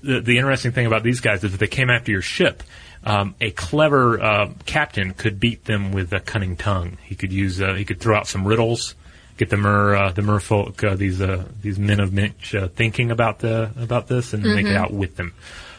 the, 0.03 0.21
the 0.21 0.39
interesting 0.39 0.73
thing 0.73 0.87
about 0.87 1.03
these 1.03 1.21
guys 1.21 1.45
is 1.45 1.53
that 1.53 1.59
they 1.59 1.67
came 1.67 1.91
after 1.91 2.11
your 2.11 2.23
ship, 2.23 2.63
um, 3.05 3.35
a 3.41 3.51
clever 3.51 4.21
uh, 4.21 4.51
captain 4.67 5.15
could 5.15 5.41
beat 5.41 5.65
them 5.65 5.93
with 5.93 6.13
a 6.13 6.21
cunning 6.21 6.57
tongue. 6.57 6.99
He 7.05 7.15
could 7.15 7.33
use 7.33 7.61
uh, 7.61 7.75
he 7.75 7.85
could 7.85 8.01
throw 8.01 8.17
out 8.17 8.27
some 8.27 8.47
riddles, 8.47 8.95
get 9.37 9.51
the 9.51 9.57
mer 9.57 9.95
uh, 9.95 10.13
the 10.13 10.23
merfolk 10.23 10.85
uh, 10.85 10.97
these 10.97 11.21
uh, 11.21 11.45
these 11.63 11.79
men 11.79 12.01
of 12.01 12.13
Minch 12.13 12.55
uh, 12.55 12.69
thinking 12.69 13.11
about 13.11 13.39
the 13.39 13.71
about 13.79 14.09
this 14.09 14.35
and 14.35 14.43
make 14.43 14.67
it 14.67 14.77
out 14.77 14.93
with 14.93 15.17
them. 15.17 15.33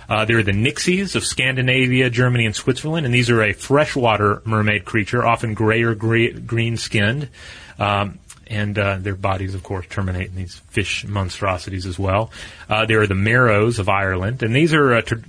Uh, 0.10 0.26
there 0.26 0.40
are 0.40 0.44
the 0.44 0.52
Nixies 0.52 1.16
of 1.16 1.24
Scandinavia, 1.24 2.10
Germany, 2.10 2.48
and 2.48 2.56
Switzerland, 2.56 3.06
and 3.06 3.14
these 3.14 3.30
are 3.30 3.44
a 3.44 3.54
freshwater 3.54 4.42
mermaid 4.44 4.84
creature, 4.84 5.24
often 5.24 5.54
gray 5.54 5.84
or 5.84 5.94
gre- 5.94 6.32
green 6.32 6.78
skinned. 6.78 7.30
Um, 7.78 8.18
and 8.48 8.80
uh, 8.80 8.98
their 8.98 9.16
bodies, 9.16 9.54
of 9.54 9.62
course, 9.62 9.86
terminate 9.88 10.30
in 10.30 10.36
these 10.36 10.56
fish 10.70 11.06
monstrosities 11.06 11.86
as 11.86 12.00
well. 12.00 12.32
Uh, 12.68 12.88
there 12.88 13.00
are 13.00 13.06
the 13.06 13.14
Merrows 13.14 13.78
of 13.78 13.88
Ireland, 13.88 14.42
and 14.42 14.56
these 14.56 14.74
are 14.74 14.96
uh, 14.96 15.02
tra- 15.02 15.22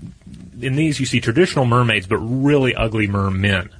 in 0.63 0.75
these 0.75 1.01
you 1.01 1.07
see 1.07 1.21
traditional 1.21 1.65
mermaids, 1.65 2.07
but 2.07 2.19
really 2.19 2.75
ugly 2.75 3.07
mermen. 3.07 3.71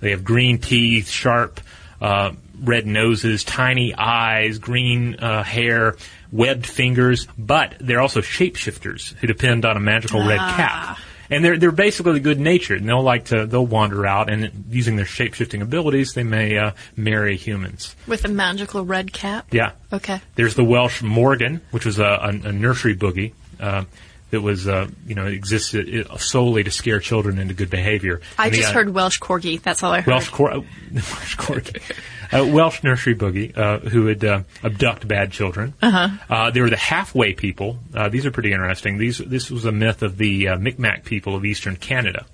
They 0.00 0.10
have 0.10 0.24
green 0.24 0.58
teeth, 0.58 1.08
sharp 1.08 1.60
uh, 2.00 2.32
red 2.62 2.86
noses, 2.86 3.44
tiny 3.44 3.94
eyes, 3.94 4.58
green 4.58 5.16
uh, 5.16 5.42
hair, 5.42 5.96
webbed 6.32 6.66
fingers, 6.66 7.26
but 7.38 7.74
they're 7.80 8.00
also 8.00 8.20
shapeshifters 8.20 9.14
who 9.16 9.26
depend 9.26 9.64
on 9.64 9.76
a 9.76 9.80
magical 9.80 10.20
red 10.20 10.38
cap. 10.38 10.98
And 11.32 11.44
they're 11.44 11.56
they're 11.58 11.70
basically 11.70 12.18
good 12.18 12.40
natured, 12.40 12.80
and 12.80 12.88
they'll 12.88 13.04
like 13.04 13.26
to 13.26 13.46
they'll 13.46 13.64
wander 13.64 14.04
out, 14.04 14.28
and 14.28 14.64
using 14.68 14.96
their 14.96 15.06
shape 15.06 15.34
shifting 15.34 15.62
abilities, 15.62 16.14
they 16.14 16.24
may 16.24 16.58
uh, 16.58 16.72
marry 16.96 17.36
humans. 17.36 17.94
With 18.08 18.24
a 18.24 18.28
magical 18.28 18.84
red 18.84 19.12
cap. 19.12 19.46
Yeah. 19.52 19.72
Okay. 19.92 20.20
There's 20.34 20.56
the 20.56 20.64
Welsh 20.64 21.02
Morgan, 21.02 21.60
which 21.70 21.86
was 21.86 22.00
a, 22.00 22.04
a, 22.04 22.48
a 22.48 22.52
nursery 22.52 22.96
boogie 22.96 23.32
uh, 23.60 23.84
that 24.30 24.40
was 24.40 24.66
uh, 24.66 24.88
you 25.06 25.14
know 25.14 25.26
existed 25.26 26.06
solely 26.18 26.64
to 26.64 26.70
scare 26.70 27.00
children 27.00 27.38
into 27.38 27.54
good 27.54 27.70
behavior. 27.70 28.20
I 28.38 28.46
And 28.46 28.54
the, 28.54 28.58
just 28.58 28.70
uh, 28.70 28.74
heard 28.74 28.90
Welsh 28.90 29.20
corgi. 29.20 29.60
That's 29.60 29.82
all 29.82 29.92
I 29.92 30.00
heard. 30.00 30.12
Welsh, 30.12 30.30
cor- 30.30 30.52
uh, 30.52 30.60
Welsh 30.92 31.36
corgi. 31.36 31.82
Uh, 32.32 32.46
Welsh 32.46 32.82
nursery 32.84 33.16
boogie 33.16 33.56
uh, 33.56 33.78
who 33.80 34.04
would 34.04 34.24
uh, 34.24 34.42
abduct 34.62 35.08
bad 35.08 35.32
children. 35.32 35.74
Uh-huh. 35.82 36.50
They 36.52 36.60
were 36.60 36.70
the 36.70 36.76
halfway 36.76 37.32
people. 37.34 37.78
Uh, 37.92 38.08
these 38.08 38.24
are 38.24 38.30
pretty 38.30 38.52
interesting. 38.52 38.98
These 38.98 39.18
this 39.18 39.50
was 39.50 39.64
a 39.64 39.72
myth 39.72 40.02
of 40.02 40.16
the 40.16 40.48
uh, 40.48 40.56
Micmac 40.56 41.04
people 41.04 41.34
of 41.34 41.44
eastern 41.44 41.76
Canada. 41.76 42.26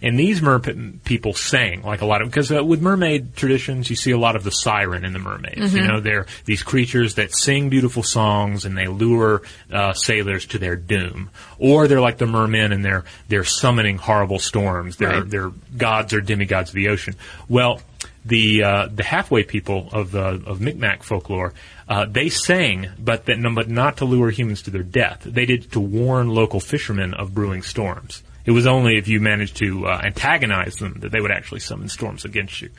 And 0.00 0.18
these 0.18 0.40
mer 0.40 0.58
people 0.60 1.34
sang 1.34 1.82
like 1.82 2.00
a 2.02 2.06
lot 2.06 2.22
of 2.22 2.28
because 2.28 2.52
uh, 2.52 2.64
with 2.64 2.80
mermaid 2.80 3.34
traditions 3.36 3.90
you 3.90 3.96
see 3.96 4.10
a 4.12 4.18
lot 4.18 4.36
of 4.36 4.44
the 4.44 4.50
siren 4.52 5.04
in 5.04 5.12
the 5.12 5.18
mermaids. 5.18 5.74
You 5.74 5.82
know 5.86 6.00
they're 6.00 6.26
these 6.44 6.62
creatures 6.62 7.14
that 7.16 7.34
sing 7.34 7.68
beautiful 7.68 8.02
songs 8.02 8.64
and 8.64 8.76
they 8.76 8.86
lure 8.86 9.42
uh, 9.72 9.92
sailors 9.92 10.46
to 10.46 10.58
their 10.58 10.76
doom, 10.76 11.30
or 11.58 11.88
they're 11.88 12.00
like 12.00 12.18
the 12.18 12.26
mermen 12.26 12.72
and 12.72 12.84
they're 12.84 13.04
they're 13.28 13.44
summoning 13.44 13.98
horrible 13.98 14.38
storms. 14.38 14.96
They're 14.96 15.08
Right. 15.08 15.30
they're 15.30 15.52
gods 15.76 16.12
or 16.12 16.20
demigods 16.20 16.70
of 16.70 16.74
the 16.74 16.88
ocean. 16.88 17.14
Well, 17.48 17.80
the 18.24 18.62
uh, 18.62 18.88
the 18.94 19.02
halfway 19.04 19.42
people 19.42 19.88
of 19.92 20.14
uh, 20.14 20.38
of 20.44 20.60
Micmac 20.60 21.02
folklore, 21.02 21.54
uh, 21.88 22.04
they 22.04 22.28
sang, 22.28 22.88
but 22.98 23.24
that 23.26 23.38
but 23.54 23.68
not 23.68 23.96
to 23.98 24.04
lure 24.04 24.30
humans 24.30 24.62
to 24.62 24.70
their 24.70 24.82
death. 24.82 25.22
They 25.24 25.46
did 25.46 25.72
to 25.72 25.80
warn 25.80 26.28
local 26.28 26.60
fishermen 26.60 27.14
of 27.14 27.34
brewing 27.34 27.62
storms. 27.62 28.22
It 28.48 28.52
was 28.52 28.66
only 28.66 28.96
if 28.96 29.08
you 29.08 29.20
managed 29.20 29.58
to 29.58 29.86
uh, 29.86 30.00
antagonize 30.02 30.76
them 30.76 30.94
that 31.00 31.12
they 31.12 31.20
would 31.20 31.30
actually 31.30 31.60
summon 31.60 31.90
storms 31.90 32.24
against 32.24 32.62
you. 32.62 32.70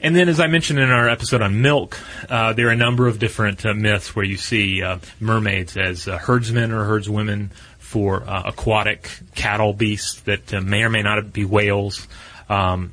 And 0.00 0.14
then, 0.14 0.28
as 0.28 0.38
I 0.38 0.46
mentioned 0.46 0.78
in 0.78 0.90
our 0.90 1.08
episode 1.08 1.42
on 1.42 1.60
milk, 1.60 1.98
uh, 2.30 2.52
there 2.52 2.68
are 2.68 2.70
a 2.70 2.76
number 2.76 3.08
of 3.08 3.18
different 3.18 3.66
uh, 3.66 3.74
myths 3.74 4.14
where 4.14 4.24
you 4.24 4.36
see 4.36 4.80
uh, 4.80 4.98
mermaids 5.18 5.76
as 5.76 6.06
uh, 6.06 6.18
herdsmen 6.18 6.70
or 6.70 6.84
herdswomen 6.84 7.50
for 7.80 8.22
uh, 8.22 8.44
aquatic 8.44 9.10
cattle 9.34 9.72
beasts 9.72 10.20
that 10.20 10.54
uh, 10.54 10.60
may 10.60 10.84
or 10.84 10.88
may 10.88 11.02
not 11.02 11.32
be 11.32 11.44
whales. 11.44 12.06
Um, 12.48 12.92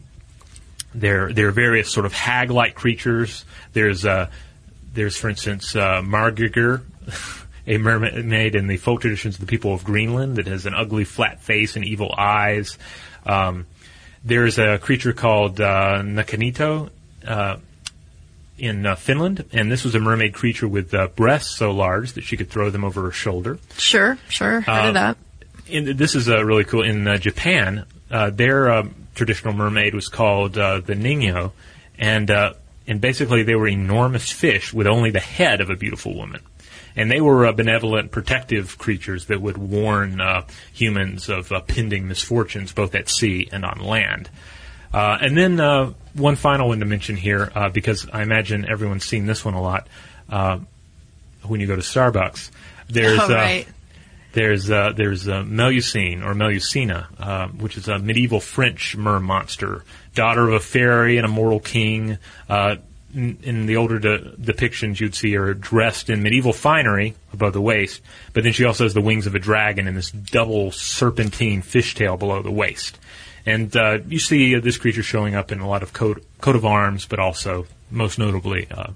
there, 0.96 1.32
there 1.32 1.50
are 1.50 1.52
various 1.52 1.92
sort 1.92 2.08
of 2.08 2.14
hag-like 2.14 2.74
creatures. 2.74 3.46
There's, 3.74 4.04
there's 4.94 5.16
for 5.16 5.30
instance, 5.30 5.76
uh, 5.76 6.02
Margygr, 6.02 6.82
a 7.68 7.78
mermaid 7.78 8.56
in 8.56 8.68
the 8.68 8.78
folk 8.78 9.02
traditions 9.02 9.36
of 9.36 9.42
the 9.42 9.48
people 9.48 9.74
of 9.74 9.84
Greenland 9.84 10.36
that 10.38 10.48
has 10.48 10.66
an 10.66 10.74
ugly 10.76 11.04
flat 11.04 11.42
face 11.42 11.76
and 11.76 11.84
evil 11.86 12.14
eyes. 12.18 12.78
Um, 13.26 13.66
there's 14.24 14.58
a 14.60 14.78
creature 14.80 15.14
called 15.14 15.60
uh, 15.62 16.02
Näkinneito 16.04 16.90
uh, 17.28 17.58
in 18.58 18.86
uh, 18.86 18.96
Finland, 18.96 19.46
and 19.52 19.72
this 19.72 19.84
was 19.84 19.96
a 19.96 20.00
mermaid 20.00 20.34
creature 20.34 20.68
with 20.68 20.94
uh, 20.94 21.08
breasts 21.16 21.56
so 21.58 21.72
large 21.72 22.14
that 22.14 22.24
she 22.24 22.38
could 22.38 22.50
throw 22.50 22.70
them 22.70 22.84
over 22.84 23.02
her 23.04 23.12
shoulder 23.12 23.60
Sure, 23.78 24.18
sure. 24.30 24.62
Heard 24.62 24.86
Uh, 24.86 24.88
of 24.90 24.94
that. 24.94 25.18
in, 25.68 25.98
this 25.98 26.16
is 26.16 26.30
uh, 26.30 26.44
really 26.46 26.64
cool. 26.64 26.82
In 26.84 27.08
uh, 27.08 27.18
Japan, 27.18 27.86
uh, 28.10 28.30
their 28.30 28.70
uh, 28.72 28.88
traditional 29.16 29.54
mermaid 29.54 29.94
was 29.94 30.08
called 30.08 30.58
uh, 30.58 30.80
the 30.80 30.94
Ningyo, 30.96 31.52
and 32.00 32.30
uh, 32.32 32.54
and 32.88 33.02
basically 33.02 33.44
they 33.44 33.56
were 33.56 33.68
enormous 33.68 34.32
fish 34.32 34.72
with 34.74 34.88
only 34.88 35.10
the 35.12 35.20
head 35.20 35.60
of 35.62 35.70
a 35.70 35.76
beautiful 35.76 36.16
woman. 36.16 36.42
And 36.96 37.12
they 37.12 37.20
were 37.20 37.46
uh, 37.46 37.52
benevolent, 37.52 38.12
protective 38.12 38.78
creatures 38.78 39.26
that 39.26 39.42
would 39.42 39.58
warn 39.58 40.22
uh, 40.22 40.44
humans 40.74 41.30
of 41.30 41.52
uh, 41.52 41.60
pending 41.62 42.08
misfortunes, 42.08 42.72
both 42.72 42.96
at 42.96 43.10
sea 43.10 43.50
and 43.52 43.66
on 43.66 43.80
land. 43.80 44.30
Uh, 44.94 45.18
and 45.20 45.38
then 45.38 45.60
uh, 45.60 45.92
one 46.14 46.38
final 46.38 46.70
one 46.70 46.80
to 46.80 46.86
mention 46.86 47.18
here, 47.18 47.52
uh, 47.54 47.70
because 47.70 48.08
I 48.14 48.22
imagine 48.22 48.66
everyone's 48.66 49.04
seen 49.04 49.26
this 49.26 49.44
one 49.44 49.54
a 49.54 49.62
lot. 49.62 49.88
Uh, 50.30 50.60
when 51.44 51.60
you 51.60 51.68
go 51.68 51.76
to 51.76 51.82
Starbucks, 51.82 52.50
there's 52.88 53.20
oh, 53.20 53.36
uh, 53.36 53.64
there's 54.32 54.70
uh, 54.72 54.94
there's 54.96 55.28
uh, 55.28 55.44
Melusine 55.44 56.24
or 56.24 56.34
Melusina, 56.34 57.08
uh, 57.20 57.48
which 57.50 57.78
is 57.78 57.88
a 57.88 58.00
medieval 58.00 58.40
French 58.40 58.96
mer 58.96 59.20
monster, 59.20 59.84
daughter 60.14 60.48
of 60.48 60.54
a 60.54 60.60
fairy 60.60 61.18
and 61.18 61.26
a 61.26 61.30
mortal 61.30 61.60
king. 61.60 62.18
In, 63.16 63.38
in 63.44 63.66
the 63.66 63.78
older 63.78 63.98
de- 63.98 64.36
depictions, 64.36 65.00
you'd 65.00 65.16
see 65.16 65.34
her 65.36 65.54
dressed 65.54 66.10
in 66.10 66.22
medieval 66.22 66.52
finery 66.52 67.16
above 67.32 67.54
the 67.54 67.62
waist, 67.62 68.02
but 68.34 68.44
then 68.44 68.52
she 68.52 68.66
also 68.66 68.84
has 68.84 68.94
the 68.94 69.02
wings 69.02 69.26
of 69.26 69.36
a 69.36 69.40
dragon 69.40 69.88
and 69.88 69.96
this 69.96 70.12
double 70.12 70.72
serpentine 70.72 71.62
fishtail 71.62 72.20
below 72.20 72.42
the 72.42 72.52
waist. 72.52 73.00
And 73.46 73.76
uh, 73.76 74.00
you 74.08 74.20
see 74.20 74.56
uh, 74.56 74.60
this 74.60 74.78
creature 74.78 75.04
showing 75.04 75.34
up 75.34 75.52
in 75.52 75.60
a 75.60 75.68
lot 75.68 75.82
of 75.82 75.94
coat, 75.94 76.26
coat 76.42 76.56
of 76.56 76.66
arms, 76.66 77.06
but 77.06 77.20
also 77.20 77.68
most 77.90 78.20
notably 78.20 78.68
uh, 78.70 78.92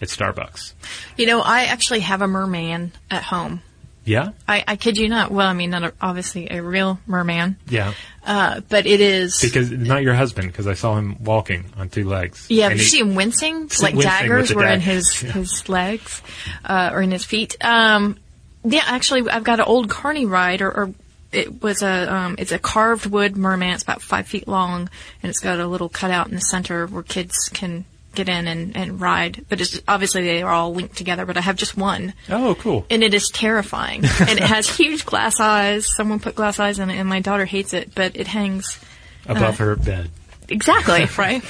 at 0.00 0.08
Starbucks. 0.08 0.72
You 1.16 1.26
know, 1.26 1.40
I 1.40 1.64
actually 1.64 2.00
have 2.00 2.22
a 2.22 2.28
merman 2.28 2.92
at 3.10 3.22
home. 3.22 3.62
Yeah, 4.08 4.30
I, 4.48 4.64
I 4.66 4.76
kid 4.76 4.96
you 4.96 5.08
not. 5.10 5.30
Well, 5.30 5.46
I 5.46 5.52
mean, 5.52 5.68
not 5.68 5.84
a, 5.84 5.92
obviously 6.00 6.48
a 6.50 6.62
real 6.62 6.98
merman, 7.06 7.56
yeah. 7.68 7.92
uh, 8.24 8.62
but 8.68 8.86
it 8.86 9.02
is. 9.02 9.38
Because 9.42 9.70
not 9.70 10.02
your 10.02 10.14
husband, 10.14 10.50
because 10.50 10.66
I 10.66 10.72
saw 10.72 10.96
him 10.96 11.22
walking 11.22 11.66
on 11.76 11.90
two 11.90 12.08
legs. 12.08 12.46
Yeah, 12.48 12.70
you 12.70 12.78
see 12.78 13.00
him 13.00 13.14
wincing, 13.14 13.68
like 13.82 13.94
wincing 13.94 14.10
daggers 14.10 14.54
were 14.54 14.64
in 14.64 14.80
his 14.80 15.22
Yeah. 15.22 15.32
his 15.32 15.68
legs 15.68 16.22
uh, 16.64 16.90
or 16.92 17.02
in 17.02 17.10
his 17.10 17.26
feet. 17.26 17.62
Um, 17.62 18.18
yeah, 18.64 18.82
actually, 18.86 19.28
I've 19.28 19.44
got 19.44 19.60
an 19.60 19.66
old 19.66 19.90
carny 19.90 20.24
ride, 20.24 20.62
or, 20.62 20.70
or 20.70 20.94
it 21.30 21.62
was 21.62 21.82
a 21.82 22.12
um, 22.12 22.36
it's 22.38 22.52
a 22.52 22.58
carved 22.58 23.04
wood 23.04 23.36
merman. 23.36 23.74
It's 23.74 23.82
about 23.82 24.00
five 24.00 24.26
feet 24.26 24.48
long, 24.48 24.88
and 25.22 25.30
it's 25.30 25.40
got 25.40 25.60
a 25.60 25.66
little 25.66 25.90
cutout 25.90 26.28
in 26.28 26.34
the 26.34 26.40
center 26.40 26.86
where 26.86 27.02
kids 27.02 27.50
can 27.52 27.84
get 28.18 28.28
in 28.28 28.46
and, 28.46 28.76
and 28.76 29.00
ride. 29.00 29.44
But 29.48 29.60
it's 29.60 29.80
obviously 29.88 30.22
they 30.24 30.42
are 30.42 30.52
all 30.52 30.74
linked 30.74 30.96
together. 30.96 31.24
But 31.24 31.36
I 31.36 31.40
have 31.40 31.56
just 31.56 31.76
one. 31.76 32.12
Oh, 32.28 32.54
cool. 32.56 32.84
and 32.90 33.02
it 33.02 33.14
is 33.14 33.28
terrifying. 33.32 34.04
and 34.20 34.38
it 34.38 34.42
has 34.44 34.68
huge 34.68 35.06
glass 35.06 35.40
eyes. 35.40 35.86
Someone 35.94 36.20
put 36.20 36.34
glass 36.34 36.58
eyes 36.60 36.78
in 36.78 36.90
it, 36.90 36.96
and 36.98 37.08
my 37.08 37.20
daughter 37.20 37.44
hates 37.44 37.72
it. 37.74 37.94
But 37.94 38.16
it 38.16 38.26
hangs 38.26 38.78
Above 39.26 39.58
her 39.58 39.76
bed. 39.76 40.10
exactly 40.48 41.04
right. 41.18 41.42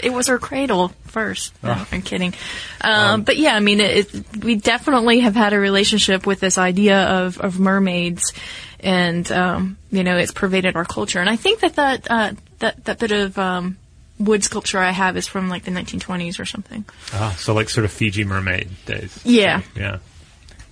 it 0.00 0.12
was 0.12 0.26
her 0.28 0.38
cradle 0.38 0.88
first. 1.06 1.52
No, 1.62 1.74
Oh. 1.76 1.88
I'm 1.92 2.02
kidding. 2.02 2.34
Um, 2.82 3.22
but 3.22 3.36
yeah, 3.38 3.54
I 3.54 3.60
mean, 3.60 3.80
it, 3.80 4.14
it, 4.14 4.44
we 4.44 4.54
definitely 4.56 5.20
have 5.20 5.34
had 5.34 5.52
a 5.52 5.58
relationship 5.58 6.26
with 6.26 6.38
this 6.40 6.58
idea 6.58 7.00
of 7.02 7.38
of 7.40 7.58
mermaids, 7.58 8.32
and 8.80 9.30
um, 9.32 9.78
you 9.90 10.04
know, 10.04 10.16
it's 10.16 10.32
pervaded 10.32 10.76
our 10.76 10.84
culture. 10.84 11.18
And 11.20 11.28
I 11.30 11.36
think 11.36 11.60
that 11.60 11.74
that 11.76 12.10
uh, 12.10 12.32
that 12.58 12.84
that 12.84 12.98
bit 12.98 13.12
of 13.12 13.38
um, 13.38 13.78
wood 14.18 14.44
sculpture 14.44 14.78
I 14.78 14.90
have 14.90 15.16
is 15.16 15.26
from 15.26 15.48
like 15.48 15.64
the 15.64 15.70
1920s 15.70 16.38
or 16.40 16.44
something. 16.44 16.84
Ah, 17.12 17.34
so 17.38 17.54
like 17.54 17.68
sort 17.68 17.84
of 17.84 17.92
Fiji 17.92 18.24
mermaid 18.24 18.68
days. 18.86 19.20
Yeah. 19.24 19.62
Yeah. 19.76 19.98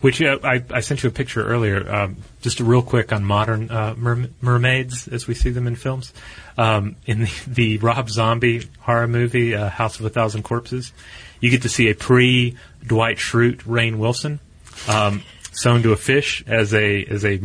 Which 0.03 0.21
uh, 0.21 0.39
I, 0.45 0.63
I 0.71 0.81
sent 0.81 1.03
you 1.03 1.09
a 1.09 1.13
picture 1.13 1.45
earlier, 1.45 1.91
um, 1.93 2.19
just 2.43 2.61
real 2.61 2.83
quick 2.83 3.13
on 3.13 3.25
modern 3.25 3.71
uh, 3.71 3.95
mer- 3.97 4.29
mermaids 4.43 5.09
as 5.09 5.27
we 5.27 5.35
see 5.35 5.51
them 5.51 5.67
in 5.67 5.75
films. 5.75 6.13
Um, 6.59 6.97
in 7.07 7.21
the, 7.23 7.33
the 7.47 7.79
Rob 7.79 8.11
Zombie 8.11 8.69
horror 8.81 9.09
movie, 9.09 9.55
uh, 9.55 9.69
House 9.71 9.99
of 9.99 10.05
a 10.05 10.11
Thousand 10.11 10.43
Corpses, 10.43 10.93
you 11.41 11.51
get 11.51 11.63
to 11.63 11.69
see 11.71 11.89
a 11.89 11.95
pre 11.95 12.57
Dwight 12.87 13.17
Schrute 13.17 13.63
Rainn 13.63 13.97
Wilson 13.97 14.39
um, 14.87 15.23
sewn 15.53 15.83
to 15.83 15.93
a 15.93 15.97
fish 15.97 16.45
as 16.47 16.75
a 16.75 17.05
as 17.07 17.25
a 17.25 17.41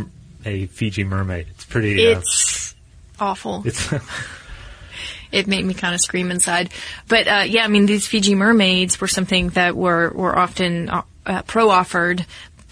a 0.46 0.66
Fiji 0.68 1.04
mermaid. 1.06 1.48
It's 1.52 1.66
pretty. 1.66 2.06
Uh, 2.14 2.20
It's 2.20 2.76
awful. 3.20 3.64
it's 3.66 3.92
it 5.32 5.48
made 5.48 5.66
me 5.66 5.74
kind 5.74 5.94
of 5.96 6.02
scream 6.02 6.32
inside. 6.32 6.70
But 7.08 7.28
uh, 7.28 7.44
yeah, 7.48 7.64
I 7.64 7.68
mean, 7.68 7.86
these 7.86 8.08
Fiji 8.08 8.36
mermaids 8.36 9.00
were 9.02 9.08
something 9.08 9.50
that 9.50 9.76
were 9.76 10.12
were 10.14 10.38
often 10.38 10.90
uh, 10.90 11.04
uh, 11.26 11.42
pro 11.44 11.70
offered 11.70 12.26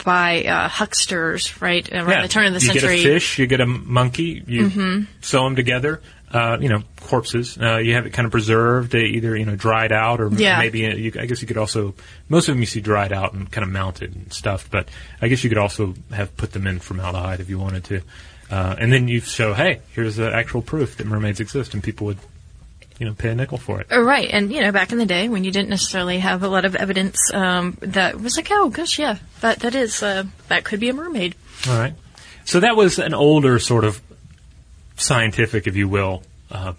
by 0.06 0.44
uh, 0.46 0.70
hucksters, 0.70 1.62
right 1.62 1.88
around 1.92 2.10
Yeah. 2.10 2.22
the 2.22 2.28
turn 2.30 2.46
of 2.48 2.54
the 2.54 2.60
you 2.62 2.68
century. 2.68 2.98
get 2.98 3.06
a 3.06 3.14
fish, 3.14 3.38
you 3.40 3.48
get 3.48 3.60
a 3.62 3.66
monkey, 3.66 4.42
you 4.48 5.06
sew 5.22 5.44
them 5.44 5.56
together. 5.56 6.02
Uh, 6.32 6.60
you 6.62 6.70
know, 6.70 6.84
corpses. 7.02 7.58
Uh, 7.60 7.78
you 7.78 7.96
have 7.96 8.06
it 8.06 8.12
kind 8.12 8.28
of 8.28 8.32
preserved, 8.32 8.94
uh, 8.94 9.00
either 9.00 9.36
you 9.36 9.46
know 9.46 9.56
dried 9.56 9.92
out, 9.92 10.22
or 10.22 10.30
Yeah. 10.32 10.60
maybe 10.60 10.86
uh, 10.86 10.94
you, 10.94 11.12
I 11.20 11.26
guess 11.26 11.42
you 11.42 11.48
could 11.48 11.58
also. 11.58 11.96
Most 12.30 12.48
of 12.48 12.54
them 12.54 12.60
you 12.62 12.68
see 12.68 12.82
dried 12.82 13.12
out 13.12 13.34
and 13.34 13.52
kind 13.52 13.64
of 13.66 13.72
mounted 13.72 14.14
and 14.16 14.32
stuffed, 14.32 14.70
but 14.70 14.90
I 15.24 15.28
guess 15.28 15.44
you 15.44 15.50
could 15.50 15.58
also 15.58 15.96
have 16.14 16.38
put 16.38 16.52
them 16.52 16.68
in 16.68 16.78
formaldehyde 16.80 17.40
if 17.40 17.50
you 17.50 17.58
wanted 17.58 17.84
to. 17.86 18.02
Uh, 18.52 18.76
and 18.80 18.94
then 18.94 19.08
you 19.08 19.22
show, 19.22 19.56
hey, 19.56 19.82
here's 19.94 20.18
the 20.18 20.32
actual 20.32 20.62
proof 20.62 20.98
that 20.98 21.08
mermaids 21.08 21.40
exist, 21.40 21.74
and 21.74 21.82
people 21.84 22.06
would 22.06 22.20
you 23.00 23.06
know 23.06 23.14
pay 23.14 23.30
a 23.30 23.36
nickel 23.36 23.58
for 23.58 23.82
it. 23.82 23.88
Uh, 23.92 24.02
Right, 24.02 24.30
and 24.30 24.52
you 24.52 24.62
know, 24.62 24.72
back 24.72 24.92
in 24.92 24.98
the 24.98 25.06
day 25.06 25.30
when 25.30 25.44
you 25.44 25.52
didn't 25.52 25.70
necessarily 25.70 26.20
have 26.20 26.44
a 26.44 26.48
lot 26.48 26.66
of 26.66 26.76
evidence 26.76 27.34
um, 27.34 27.78
that 27.82 28.20
was 28.20 28.38
like, 28.38 28.50
oh 28.52 28.70
gosh, 28.70 29.00
yeah, 29.00 29.18
that 29.42 29.62
that 29.62 29.74
is 29.74 30.04
uh, 30.04 30.26
that 30.50 30.64
could 30.64 30.80
be 30.80 30.90
a 30.90 30.94
mermaid. 30.94 31.36
All 31.68 31.78
right. 31.78 31.94
So 32.46 32.60
that 32.60 32.76
was 32.76 33.00
an 33.00 33.14
older 33.14 33.60
sort 33.60 33.84
of 33.84 34.02
scientific, 34.98 35.68
if 35.68 35.76
you 35.76 35.88
will, 35.88 36.24
uh, 36.52 36.74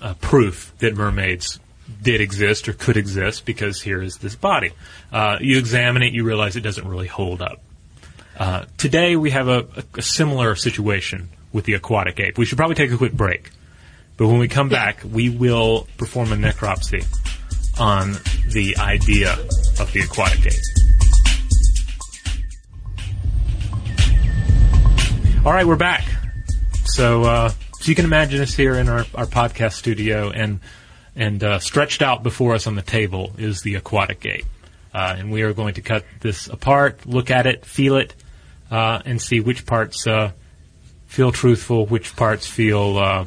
uh, 0.00 0.14
proof 0.14 0.72
that 0.78 0.94
mermaids 0.94 1.60
did 2.02 2.20
exist 2.20 2.68
or 2.68 2.72
could 2.72 2.96
exist 2.96 3.44
because 3.44 3.80
here 3.80 4.02
is 4.02 4.16
this 4.18 4.34
body. 4.34 4.72
Uh, 5.12 5.38
you 5.40 5.58
examine 5.58 6.02
it, 6.02 6.12
you 6.12 6.24
realize 6.24 6.56
it 6.56 6.62
doesn't 6.62 6.88
really 6.88 7.06
hold 7.06 7.40
up. 7.40 7.60
Uh, 8.36 8.64
today 8.76 9.14
we 9.14 9.30
have 9.30 9.48
a, 9.48 9.66
a 9.94 10.02
similar 10.02 10.56
situation 10.56 11.28
with 11.52 11.64
the 11.64 11.74
aquatic 11.74 12.18
ape. 12.18 12.38
We 12.38 12.44
should 12.44 12.58
probably 12.58 12.76
take 12.76 12.90
a 12.90 12.96
quick 12.96 13.12
break. 13.12 13.50
But 14.22 14.28
when 14.28 14.38
we 14.38 14.46
come 14.46 14.68
back, 14.68 15.00
we 15.02 15.30
will 15.30 15.88
perform 15.96 16.30
a 16.30 16.36
necropsy 16.36 17.04
on 17.76 18.12
the 18.52 18.76
idea 18.76 19.32
of 19.32 19.92
the 19.92 20.02
aquatic 20.02 20.46
ape. 20.46 20.52
All 25.44 25.52
right, 25.52 25.66
we're 25.66 25.74
back. 25.74 26.04
So, 26.84 27.24
uh, 27.24 27.48
so 27.48 27.88
you 27.88 27.96
can 27.96 28.04
imagine 28.04 28.40
us 28.40 28.54
here 28.54 28.76
in 28.76 28.88
our, 28.88 29.04
our 29.16 29.26
podcast 29.26 29.72
studio, 29.72 30.30
and 30.30 30.60
and 31.16 31.42
uh, 31.42 31.58
stretched 31.58 32.00
out 32.00 32.22
before 32.22 32.54
us 32.54 32.68
on 32.68 32.76
the 32.76 32.82
table 32.82 33.32
is 33.38 33.62
the 33.62 33.74
aquatic 33.74 34.24
ape, 34.24 34.46
uh, 34.94 35.16
and 35.18 35.32
we 35.32 35.42
are 35.42 35.52
going 35.52 35.74
to 35.74 35.82
cut 35.82 36.04
this 36.20 36.46
apart, 36.46 37.06
look 37.06 37.32
at 37.32 37.46
it, 37.46 37.66
feel 37.66 37.96
it, 37.96 38.14
uh, 38.70 39.02
and 39.04 39.20
see 39.20 39.40
which 39.40 39.66
parts 39.66 40.06
uh, 40.06 40.30
feel 41.08 41.32
truthful, 41.32 41.86
which 41.86 42.14
parts 42.14 42.46
feel 42.46 42.98
uh, 42.98 43.24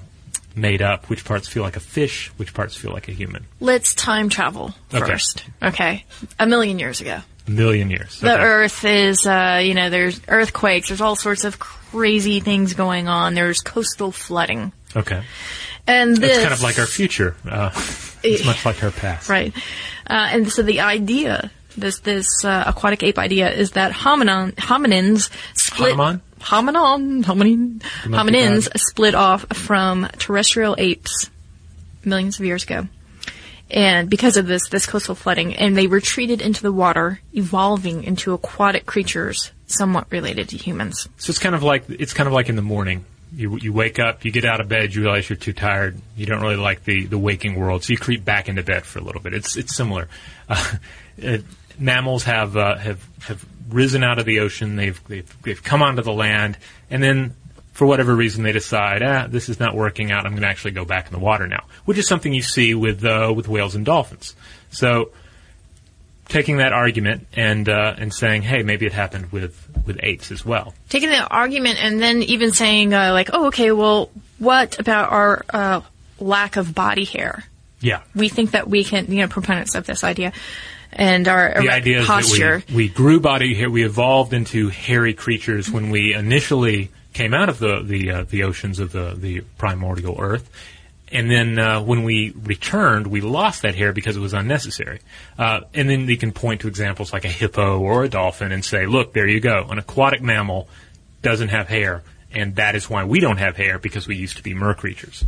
made 0.55 0.81
up, 0.81 1.09
which 1.09 1.25
parts 1.25 1.47
feel 1.47 1.63
like 1.63 1.75
a 1.75 1.79
fish, 1.81 2.27
which 2.37 2.53
parts 2.53 2.75
feel 2.75 2.91
like 2.91 3.07
a 3.07 3.11
human. 3.11 3.45
Let's 3.59 3.93
time 3.93 4.29
travel 4.29 4.73
Okay. 4.93 5.05
first. 5.05 5.43
Okay, 5.61 6.05
a 6.39 6.45
million 6.47 6.79
years 6.79 7.01
ago. 7.01 7.19
A 7.47 7.51
million 7.51 7.89
years. 7.91 8.19
The 8.19 8.39
Earth 8.39 8.83
is, 8.85 9.25
uh, 9.27 9.61
you 9.63 9.73
know, 9.75 9.89
there's 9.91 10.19
earthquakes. 10.27 10.87
There's 10.87 11.01
all 11.01 11.15
sorts 11.15 11.43
of 11.43 11.59
crazy 11.59 12.39
things 12.39 12.73
going 12.73 13.07
on. 13.07 13.35
There's 13.35 13.59
coastal 13.61 14.11
flooding, 14.11 14.71
Okay. 14.95 15.21
and 15.85 16.17
this 16.17 16.31
It's 16.31 16.41
kind 16.41 16.53
of 16.53 16.63
like 16.63 16.79
our 16.79 16.87
future. 16.87 17.35
Uh, 17.47 17.69
it's 18.23 18.45
much 18.45 18.65
like 18.65 18.83
our 18.83 18.91
past. 18.91 19.29
right. 19.29 19.53
Uh, 20.07 20.29
and 20.31 20.51
so 20.51 20.63
the 20.63 20.79
idea, 20.81 21.51
this 21.77 21.99
this 21.99 22.27
uh, 22.43 22.63
aquatic 22.67 23.03
ape 23.03 23.19
idea, 23.19 23.51
is 23.51 23.71
that 23.71 23.91
hominin, 23.91 24.53
hominins 24.55 25.29
split. 25.53 25.95
Hominin, 26.39 27.23
hominin, 27.23 27.79
hominins 28.03 28.67
split 28.77 29.15
off 29.15 29.45
from 29.55 30.07
terrestrial 30.17 30.75
apes 30.77 31.29
millions 32.03 32.39
of 32.39 32.45
years 32.45 32.63
ago. 32.63 32.87
And 33.69 34.09
because 34.09 34.37
of 34.37 34.45
this, 34.45 34.69
this 34.69 34.85
coastal 34.85 35.15
flooding, 35.15 35.55
and 35.55 35.75
they 35.75 35.87
retreated 35.87 36.41
into 36.41 36.61
the 36.61 36.71
water, 36.71 37.19
evolving 37.33 38.03
into 38.03 38.33
aquatic 38.33 38.85
creatures 38.85 39.51
somewhat 39.65 40.05
related 40.11 40.49
to 40.49 40.57
humans. 40.57 41.09
So 41.17 41.31
it's 41.31 41.39
kind 41.39 41.55
of 41.55 41.63
like 41.63 41.89
it's 41.89 42.13
kind 42.13 42.27
of 42.27 42.33
like 42.33 42.49
in 42.49 42.55
the 42.55 42.61
morning. 42.61 43.05
You 43.33 43.57
you 43.57 43.73
wake 43.73 43.97
up, 43.97 44.23
you 44.23 44.31
get 44.31 44.45
out 44.45 44.61
of 44.61 44.69
bed, 44.69 44.93
you 44.93 45.01
realize 45.01 45.27
you're 45.29 45.35
too 45.35 45.51
tired. 45.51 45.99
You 46.15 46.27
don't 46.27 46.41
really 46.41 46.55
like 46.57 46.83
the, 46.83 47.05
the 47.05 47.17
waking 47.17 47.55
world, 47.55 47.83
so 47.83 47.91
you 47.91 47.97
creep 47.97 48.23
back 48.23 48.47
into 48.47 48.61
bed 48.61 48.85
for 48.85 48.99
a 48.99 49.01
little 49.01 49.21
bit. 49.21 49.33
It's 49.33 49.57
it's 49.57 49.75
similar. 49.75 50.07
Uh, 50.47 50.77
uh, 51.25 51.37
mammals 51.79 52.23
have 52.23 52.57
uh, 52.57 52.75
have 52.77 53.05
have 53.23 53.45
risen 53.69 54.03
out 54.03 54.19
of 54.19 54.25
the 54.25 54.39
ocean. 54.39 54.75
They've 54.75 54.99
they've 55.07 55.41
they've 55.43 55.63
come 55.63 55.81
onto 55.81 56.01
the 56.01 56.13
land, 56.13 56.57
and 56.89 57.01
then 57.01 57.35
for 57.73 57.85
whatever 57.85 58.15
reason 58.15 58.43
they 58.43 58.53
decide, 58.53 59.03
ah, 59.03 59.27
this 59.27 59.49
is 59.49 59.59
not 59.59 59.75
working 59.75 60.11
out. 60.11 60.25
I'm 60.25 60.31
going 60.31 60.43
to 60.43 60.47
actually 60.47 60.71
go 60.71 60.85
back 60.85 61.07
in 61.07 61.11
the 61.11 61.19
water 61.19 61.45
now, 61.45 61.65
which 61.83 61.97
is 61.97 62.07
something 62.07 62.33
you 62.33 62.41
see 62.41 62.73
with 62.73 63.03
uh, 63.03 63.33
with 63.35 63.47
whales 63.47 63.75
and 63.75 63.85
dolphins. 63.85 64.35
So 64.71 65.11
taking 66.27 66.57
that 66.57 66.73
argument 66.73 67.27
and 67.33 67.67
uh, 67.67 67.95
and 67.97 68.13
saying, 68.13 68.43
hey, 68.43 68.63
maybe 68.63 68.85
it 68.85 68.93
happened 68.93 69.31
with 69.31 69.61
with 69.85 69.99
apes 70.01 70.31
as 70.31 70.45
well. 70.45 70.73
Taking 70.89 71.09
the 71.09 71.27
argument 71.27 71.83
and 71.83 72.01
then 72.01 72.23
even 72.23 72.51
saying, 72.53 72.93
uh, 72.93 73.11
like, 73.11 73.29
oh, 73.33 73.47
okay, 73.47 73.71
well, 73.71 74.09
what 74.39 74.79
about 74.79 75.11
our 75.11 75.45
uh, 75.51 75.81
lack 76.19 76.55
of 76.55 76.73
body 76.73 77.05
hair? 77.05 77.43
Yeah. 77.81 78.01
We 78.15 78.29
think 78.29 78.51
that 78.51 78.67
we 78.67 78.83
can, 78.83 79.11
you 79.11 79.17
know, 79.17 79.27
proponents 79.27 79.75
of 79.75 79.85
this 79.85 80.03
idea 80.03 80.33
and 80.95 81.27
our 81.27 81.61
The 81.61 81.69
idea 81.69 81.99
is 81.99 82.07
that 82.07 82.63
we, 82.69 82.75
we 82.75 82.89
grew 82.89 83.19
body 83.19 83.53
hair. 83.53 83.69
We 83.69 83.83
evolved 83.83 84.33
into 84.33 84.69
hairy 84.69 85.13
creatures 85.13 85.69
when 85.69 85.89
we 85.89 86.13
initially 86.13 86.89
came 87.13 87.33
out 87.33 87.49
of 87.49 87.59
the 87.59 87.81
the, 87.83 88.11
uh, 88.11 88.23
the 88.23 88.43
oceans 88.43 88.79
of 88.79 88.91
the, 88.91 89.13
the 89.15 89.41
primordial 89.57 90.15
Earth, 90.19 90.49
and 91.11 91.29
then 91.29 91.59
uh, 91.59 91.81
when 91.81 92.03
we 92.03 92.31
returned, 92.31 93.07
we 93.07 93.21
lost 93.21 93.61
that 93.61 93.75
hair 93.75 93.93
because 93.93 94.17
it 94.17 94.21
was 94.21 94.33
unnecessary. 94.33 95.01
Uh, 95.37 95.61
and 95.73 95.89
then 95.89 96.07
you 96.07 96.17
can 96.17 96.31
point 96.31 96.61
to 96.61 96.67
examples 96.67 97.13
like 97.13 97.25
a 97.25 97.29
hippo 97.29 97.79
or 97.79 98.05
a 98.05 98.09
dolphin 98.09 98.51
and 98.51 98.63
say, 98.63 98.85
"Look, 98.85 99.13
there 99.13 99.27
you 99.27 99.39
go. 99.39 99.67
An 99.69 99.77
aquatic 99.77 100.21
mammal 100.21 100.67
doesn't 101.21 101.49
have 101.49 101.67
hair." 101.67 102.03
And 102.31 102.55
that 102.55 102.75
is 102.75 102.89
why 102.89 103.05
we 103.05 103.21
don't 103.21 103.37
have 103.37 103.55
hair 103.55 103.79
because 103.79 104.07
we 104.07 104.17
used 104.17 104.37
to 104.37 104.43
be 104.43 104.53
mer 104.53 104.73
creatures. 104.73 105.23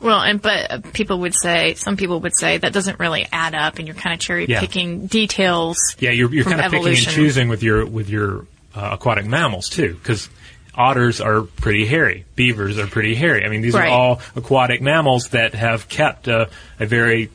Well, 0.00 0.20
and 0.20 0.40
but 0.40 0.92
people 0.92 1.20
would 1.20 1.34
say, 1.34 1.74
some 1.74 1.96
people 1.96 2.20
would 2.20 2.36
say 2.36 2.58
that 2.58 2.72
doesn't 2.72 2.98
really 3.00 3.26
add 3.32 3.54
up, 3.54 3.78
and 3.78 3.88
you're 3.88 3.96
kind 3.96 4.14
of 4.14 4.20
cherry 4.20 4.46
Yeah. 4.48 4.60
picking 4.60 5.06
details. 5.06 5.76
Yeah, 5.98 6.10
you're, 6.10 6.32
you're 6.32 6.44
kind 6.44 6.60
of 6.60 6.70
picking 6.70 6.88
and 6.88 6.96
choosing 6.96 7.48
with 7.48 7.62
your 7.62 7.84
with 7.84 8.08
your 8.08 8.46
uh, 8.74 8.90
aquatic 8.92 9.26
mammals 9.26 9.68
too, 9.68 9.94
because 9.94 10.28
otters 10.74 11.20
are 11.20 11.42
pretty 11.42 11.84
hairy, 11.84 12.24
beavers 12.36 12.78
are 12.78 12.86
pretty 12.86 13.16
hairy. 13.16 13.44
I 13.44 13.48
mean, 13.48 13.62
these 13.62 13.74
Right. 13.74 13.88
are 13.88 13.92
all 13.92 14.20
aquatic 14.36 14.80
mammals 14.80 15.30
that 15.30 15.54
have 15.54 15.88
kept 15.88 16.28
a, 16.28 16.48
a 16.78 16.86
very 16.86 17.30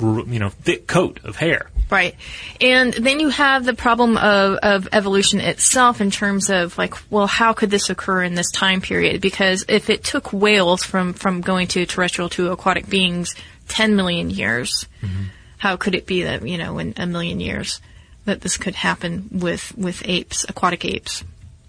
you 0.00 0.38
know 0.38 0.50
thick 0.50 0.86
coat 0.86 1.20
of 1.24 1.36
hair. 1.36 1.70
Right. 1.90 2.14
And 2.60 2.94
then 2.94 3.18
you 3.18 3.30
have 3.30 3.64
the 3.64 3.74
problem 3.74 4.16
of, 4.16 4.58
of 4.62 4.88
evolution 4.92 5.40
itself 5.40 6.00
in 6.00 6.10
terms 6.10 6.48
of 6.48 6.78
like, 6.78 6.94
well, 7.10 7.26
how 7.26 7.52
could 7.52 7.70
this 7.70 7.90
occur 7.90 8.22
in 8.22 8.34
this 8.34 8.50
time 8.52 8.80
period? 8.80 9.20
Because 9.20 9.64
if 9.68 9.90
it 9.90 10.04
took 10.04 10.32
whales 10.32 10.84
from, 10.84 11.14
from 11.14 11.40
going 11.40 11.66
to 11.68 11.86
terrestrial 11.86 12.28
to 12.30 12.52
aquatic 12.52 12.88
beings 12.88 13.34
10 13.68 13.96
million 13.96 14.30
years, 14.30 14.86
mm-hmm. 15.02 15.24
how 15.58 15.76
could 15.76 15.96
it 15.96 16.06
be 16.06 16.22
that, 16.22 16.46
you 16.46 16.58
know, 16.58 16.78
in 16.78 16.94
a 16.96 17.06
million 17.06 17.40
years 17.40 17.80
that 18.24 18.40
this 18.40 18.56
could 18.56 18.76
happen 18.76 19.28
with, 19.32 19.76
with 19.76 20.02
apes, 20.06 20.46
aquatic 20.48 20.84
apes? 20.84 21.24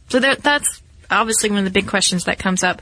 So 0.09 0.19
that, 0.19 0.43
that's 0.43 0.83
obviously 1.11 1.49
one 1.49 1.59
of 1.59 1.65
the 1.65 1.71
big 1.71 1.87
questions 1.87 2.25
that 2.25 2.39
comes 2.39 2.63
up. 2.63 2.81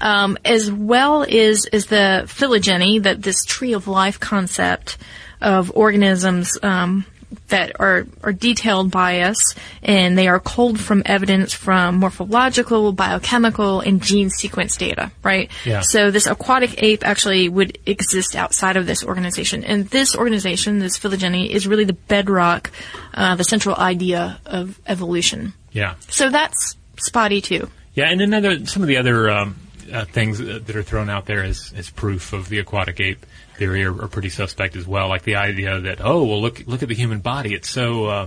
Um, 0.00 0.38
as 0.44 0.70
well 0.70 1.22
is, 1.22 1.66
is 1.66 1.86
the 1.86 2.24
phylogeny, 2.26 2.98
that 3.00 3.22
this 3.22 3.44
tree 3.44 3.74
of 3.74 3.88
life 3.88 4.18
concept 4.18 4.98
of 5.40 5.70
organisms, 5.76 6.58
um, 6.62 7.04
that 7.48 7.72
are, 7.80 8.06
are 8.22 8.32
detailed 8.32 8.90
by 8.90 9.20
us 9.20 9.54
and 9.82 10.16
they 10.16 10.28
are 10.28 10.40
culled 10.40 10.80
from 10.80 11.02
evidence 11.04 11.52
from 11.52 11.96
morphological, 11.96 12.92
biochemical, 12.92 13.80
and 13.80 14.02
gene 14.02 14.30
sequence 14.30 14.76
data, 14.76 15.10
right? 15.22 15.50
Yeah. 15.64 15.80
So 15.80 16.10
this 16.10 16.26
aquatic 16.26 16.82
ape 16.82 17.06
actually 17.06 17.48
would 17.48 17.78
exist 17.86 18.36
outside 18.36 18.76
of 18.76 18.86
this 18.86 19.04
organization. 19.04 19.64
And 19.64 19.88
this 19.88 20.16
organization, 20.16 20.78
this 20.78 20.96
phylogeny, 20.96 21.52
is 21.52 21.66
really 21.66 21.84
the 21.84 21.92
bedrock, 21.92 22.70
uh, 23.14 23.34
the 23.36 23.44
central 23.44 23.76
idea 23.76 24.40
of 24.46 24.80
evolution. 24.86 25.52
Yeah, 25.72 25.94
So 26.08 26.30
that's 26.30 26.76
spotty 27.00 27.40
too. 27.40 27.68
yeah, 27.94 28.10
and 28.10 28.20
another 28.20 28.66
some 28.66 28.82
of 28.82 28.88
the 28.88 28.96
other 28.98 29.30
um, 29.30 29.56
uh, 29.92 30.04
things 30.04 30.38
that 30.38 30.74
are 30.76 30.82
thrown 30.82 31.08
out 31.10 31.26
there 31.26 31.42
as 31.42 31.72
as 31.76 31.90
proof 31.90 32.32
of 32.32 32.48
the 32.48 32.58
aquatic 32.58 33.00
ape 33.00 33.24
theory 33.56 33.84
are, 33.84 34.02
are 34.02 34.08
pretty 34.08 34.28
suspect 34.28 34.76
as 34.76 34.86
well. 34.86 35.08
Like 35.08 35.22
the 35.22 35.36
idea 35.36 35.80
that 35.80 36.00
oh 36.00 36.24
well 36.24 36.40
look 36.40 36.62
look 36.66 36.82
at 36.82 36.88
the 36.88 36.94
human 36.94 37.20
body, 37.20 37.54
it's 37.54 37.68
so. 37.70 38.06
Uh, 38.06 38.26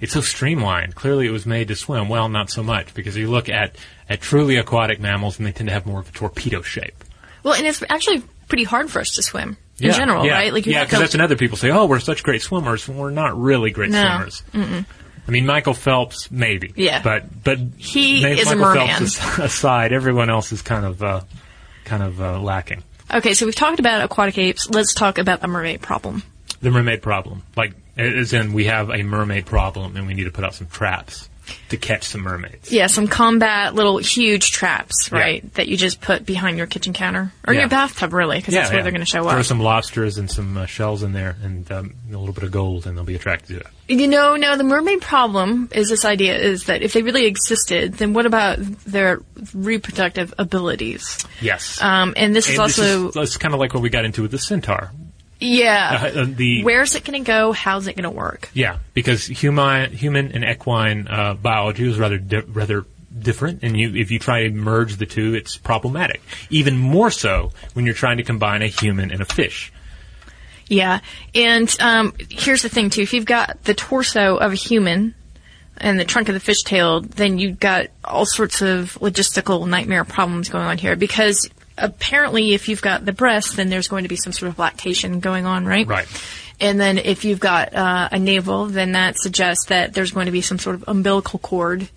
it's 0.00 0.12
so 0.12 0.20
streamlined. 0.20 0.96
Clearly, 0.96 1.26
it 1.26 1.30
was 1.30 1.46
made 1.46 1.68
to 1.68 1.76
swim. 1.76 2.08
Well, 2.08 2.28
not 2.28 2.50
so 2.50 2.62
much 2.62 2.92
because 2.94 3.16
you 3.16 3.30
look 3.30 3.48
at, 3.48 3.76
at 4.08 4.20
truly 4.20 4.56
aquatic 4.56 5.00
mammals, 5.00 5.38
and 5.38 5.46
they 5.46 5.52
tend 5.52 5.68
to 5.68 5.72
have 5.72 5.86
more 5.86 6.00
of 6.00 6.08
a 6.08 6.12
torpedo 6.12 6.60
shape. 6.62 7.04
Well, 7.42 7.54
and 7.54 7.64
it's 7.66 7.82
actually 7.88 8.22
pretty 8.48 8.64
hard 8.64 8.90
for 8.90 8.98
us 8.98 9.14
to 9.14 9.22
swim 9.22 9.56
in 9.78 9.86
Yeah, 9.86 9.92
general, 9.96 10.26
yeah. 10.26 10.32
right? 10.34 10.52
Like 10.52 10.66
you 10.66 10.72
yeah, 10.72 10.84
because 10.84 10.98
that's 10.98 11.14
another 11.14 11.36
people 11.36 11.56
say, 11.56 11.70
"Oh, 11.70 11.86
we're 11.86 12.00
such 12.00 12.22
great 12.24 12.42
swimmers." 12.42 12.86
We're 12.88 13.10
not 13.10 13.40
really 13.40 13.70
great 13.70 13.90
No. 13.92 14.26
swimmers. 14.52 14.82
I 15.26 15.30
mean, 15.30 15.46
Michael 15.46 15.74
Phelps, 15.74 16.30
maybe. 16.30 16.72
Yeah. 16.76 17.02
but 17.02 17.42
but 17.42 17.58
He 17.76 18.22
Ma- 18.22 18.28
is 18.28 18.50
a 18.50 18.56
Michael 18.56 18.86
merman. 18.86 19.06
Phelps 19.06 19.38
aside, 19.38 19.92
everyone 19.92 20.30
else 20.30 20.52
is 20.52 20.62
kind 20.62 20.84
of 20.84 21.02
uh, 21.02 21.20
kind 21.84 22.02
of 22.02 22.20
uh, 22.20 22.40
lacking. 22.40 22.82
Okay, 23.12 23.34
so 23.34 23.46
we've 23.46 23.54
talked 23.54 23.80
about 23.80 24.02
aquatic 24.02 24.38
apes. 24.38 24.68
Let's 24.70 24.94
talk 24.94 25.18
about 25.18 25.40
the 25.40 25.48
mermaid 25.48 25.80
problem. 25.82 26.22
The 26.60 26.70
mermaid 26.70 27.02
problem, 27.02 27.42
like 27.56 27.74
as 27.96 28.32
in 28.32 28.52
we 28.54 28.64
have 28.64 28.90
a 28.90 29.02
mermaid 29.02 29.46
problem, 29.46 29.96
and 29.96 30.06
we 30.06 30.14
need 30.14 30.24
to 30.24 30.30
put 30.30 30.44
out 30.44 30.54
some 30.54 30.66
traps 30.66 31.28
to 31.68 31.76
catch 31.76 32.04
some 32.04 32.22
mermaids. 32.22 32.72
Yeah, 32.72 32.86
some 32.86 33.06
combat 33.08 33.74
little 33.74 33.98
huge 33.98 34.50
traps, 34.52 35.10
Yeah. 35.12 35.18
right? 35.18 35.54
That 35.54 35.68
you 35.68 35.76
just 35.76 36.00
put 36.00 36.24
behind 36.26 36.58
your 36.58 36.66
kitchen 36.66 36.92
counter 36.92 37.32
or 37.46 37.54
Yeah. 37.54 37.60
your 37.60 37.68
bathtub, 37.68 38.12
really, 38.12 38.38
because 38.38 38.54
that's 38.54 38.70
where 38.72 38.82
they're 38.82 38.92
going 38.92 39.00
to 39.00 39.06
show 39.06 39.22
Throw 39.22 39.28
up. 39.28 39.34
Throw 39.34 39.42
some 39.42 39.60
lobsters 39.60 40.18
and 40.18 40.30
some 40.30 40.56
uh, 40.56 40.66
shells 40.66 41.02
in 41.02 41.12
there, 41.12 41.36
and 41.42 41.70
um, 41.72 41.94
a 42.12 42.16
little 42.16 42.34
bit 42.34 42.44
of 42.44 42.50
gold, 42.50 42.86
and 42.86 42.96
they'll 42.96 43.04
be 43.04 43.14
attracted 43.14 43.48
to 43.48 43.60
it. 43.60 43.66
You 43.86 44.08
know, 44.08 44.36
no, 44.36 44.56
the 44.56 44.64
mermaid 44.64 45.02
problem 45.02 45.68
is 45.72 45.90
this 45.90 46.06
idea 46.06 46.36
is 46.38 46.64
that 46.64 46.80
if 46.82 46.94
they 46.94 47.02
really 47.02 47.26
existed, 47.26 47.94
then 47.94 48.14
what 48.14 48.24
about 48.24 48.56
their 48.86 49.20
reproductive 49.52 50.32
abilities? 50.38 51.18
Yes. 51.42 51.80
Um, 51.82 52.14
and 52.16 52.34
this 52.34 52.46
is 52.48 52.52
And 52.54 52.60
also, 52.62 53.10
this 53.10 53.30
is, 53.30 53.36
kind 53.36 53.52
of 53.52 53.60
like 53.60 53.74
what 53.74 53.82
we 53.82 53.90
got 53.90 54.04
into 54.06 54.22
with 54.22 54.30
the 54.30 54.38
centaur. 54.38 54.90
Yeah, 55.44 56.10
Uh, 56.14 56.20
uh, 56.20 56.26
the 56.28 56.62
where's 56.64 56.94
it 56.94 57.04
going 57.04 57.22
to 57.22 57.26
go? 57.26 57.52
How's 57.52 57.86
it 57.86 57.94
going 57.96 58.04
to 58.04 58.10
work? 58.10 58.48
yeah, 58.54 58.78
because 58.94 59.26
human, 59.26 59.92
human 59.92 60.32
and 60.32 60.44
equine 60.44 61.06
uh, 61.08 61.34
biology 61.34 61.88
is 61.88 61.98
rather 61.98 62.18
di- 62.18 62.40
rather 62.40 62.84
different, 63.16 63.62
and 63.62 63.78
you 63.78 63.94
if 63.94 64.10
you 64.10 64.18
try 64.18 64.42
to 64.44 64.50
merge 64.50 64.96
the 64.96 65.06
two, 65.06 65.34
it's 65.34 65.56
problematic. 65.56 66.20
Even 66.50 66.76
more 66.76 67.10
so 67.10 67.52
when 67.74 67.84
you're 67.84 67.94
trying 67.94 68.16
to 68.16 68.24
combine 68.24 68.62
a 68.62 68.66
human 68.68 69.10
and 69.12 69.20
a 69.20 69.24
fish. 69.24 69.72
Yeah, 70.66 71.00
and 71.34 71.74
um, 71.80 72.14
here's 72.30 72.62
the 72.62 72.68
thing 72.70 72.90
too: 72.90 73.02
if 73.02 73.12
you've 73.12 73.26
got 73.26 73.62
the 73.64 73.74
torso 73.74 74.36
of 74.36 74.52
a 74.52 74.56
human 74.56 75.14
and 75.76 75.98
the 76.00 76.04
trunk 76.04 76.28
of 76.28 76.34
the 76.34 76.40
fishtail, 76.52 77.06
then 77.16 77.38
you've 77.38 77.60
got 77.60 77.88
all 78.02 78.24
sorts 78.24 78.62
of 78.62 78.96
logistical 79.00 79.68
nightmare 79.68 80.04
problems 80.04 80.48
going 80.48 80.64
on 80.64 80.78
here. 80.78 80.96
Because 80.96 81.50
apparently, 81.76 82.54
if 82.54 82.68
you've 82.68 82.82
got 82.82 83.04
the 83.04 83.12
breast, 83.12 83.56
then 83.56 83.68
there's 83.68 83.88
going 83.88 84.04
to 84.04 84.08
be 84.08 84.16
some 84.16 84.32
sort 84.32 84.50
of 84.50 84.58
lactation 84.58 85.20
going 85.20 85.46
on, 85.46 85.66
right? 85.66 85.86
Right. 85.86 86.06
And 86.60 86.80
then 86.80 86.98
if 86.98 87.24
you've 87.24 87.40
got 87.40 87.74
uh, 87.74 88.08
a 88.12 88.18
navel, 88.18 88.66
then 88.66 88.92
that 88.92 89.16
suggests 89.18 89.66
that 89.66 89.92
there's 89.92 90.12
going 90.12 90.26
to 90.26 90.32
be 90.32 90.40
some 90.40 90.58
sort 90.58 90.76
of 90.76 90.84
umbilical 90.86 91.38
cord 91.38 91.88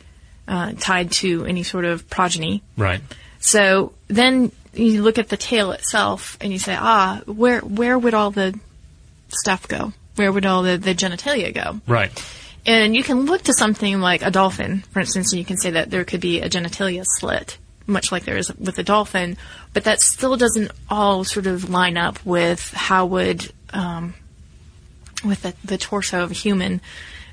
uh, 0.48 0.74
tied 0.80 1.12
to 1.12 1.46
any 1.46 1.64
sort 1.64 1.86
of 1.86 2.10
progeny. 2.10 2.64
Right. 2.76 3.02
So 3.40 3.94
then 4.08 4.52
you 4.74 5.04
look 5.04 5.18
at 5.18 5.30
the 5.30 5.38
tail 5.38 5.72
itself 5.72 6.38
and 6.42 6.52
you 6.52 6.60
say, 6.60 6.76
ah, 6.78 7.22
where 7.26 7.62
where 7.62 7.98
would 7.98 8.14
all 8.14 8.32
the 8.32 8.60
stuff 9.30 9.68
go? 9.68 9.94
Where 10.16 10.32
would 10.32 10.46
all 10.46 10.64
the, 10.64 10.78
the 10.78 10.96
genitalia 10.96 11.54
go? 11.54 11.80
Right. 11.88 12.12
And 12.66 12.96
you 12.96 13.04
can 13.04 13.26
look 13.26 13.44
to 13.44 13.54
something 13.54 14.02
like 14.02 14.24
a 14.24 14.32
dolphin, 14.32 14.82
for 14.92 15.00
instance, 15.00 15.32
and 15.32 15.40
you 15.40 15.46
can 15.46 15.58
say 15.58 15.72
that 15.72 15.90
there 15.90 16.04
could 16.04 16.20
be 16.20 16.42
a 16.42 16.50
genitalia 16.50 17.04
slit, 17.06 17.58
much 17.88 18.12
like 18.12 18.26
there 18.26 18.38
is 18.38 18.54
with 18.56 18.78
a 18.78 18.84
dolphin, 18.84 19.38
but 19.74 19.86
that 19.86 20.02
still 20.02 20.38
doesn't 20.38 20.72
all 20.90 21.24
sort 21.24 21.48
of 21.48 21.70
line 21.70 21.98
up 21.98 22.24
with 22.26 22.72
how 22.74 23.06
would, 23.06 23.52
um, 23.74 24.14
with 25.26 25.42
the, 25.42 25.54
the 25.64 25.78
torso 25.78 26.24
of 26.24 26.32
a 26.32 26.36
human 26.36 26.82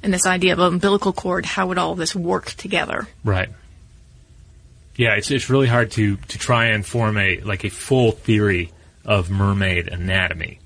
and 0.03 0.13
this 0.13 0.27
idea 0.27 0.53
of 0.53 0.59
an 0.59 0.67
umbilical 0.67 1.13
cord, 1.13 1.47
how 1.47 1.67
would 1.67 1.79
all 1.79 1.93
of 1.93 1.99
this 1.99 2.15
work 2.15 2.53
together? 2.53 3.09
Right. 3.25 3.49
Yeah, 4.97 5.17
it's 5.17 5.31
it's 5.31 5.51
really 5.51 5.67
hard 5.67 5.91
to 5.93 6.17
to 6.17 6.39
try 6.39 6.67
and 6.67 6.87
form 6.87 7.19
a 7.19 7.41
like 7.41 7.65
a 7.65 7.71
full 7.71 8.13
theory 8.13 8.71
of 9.05 9.29
mermaid 9.31 9.89
anatomy. 9.89 10.61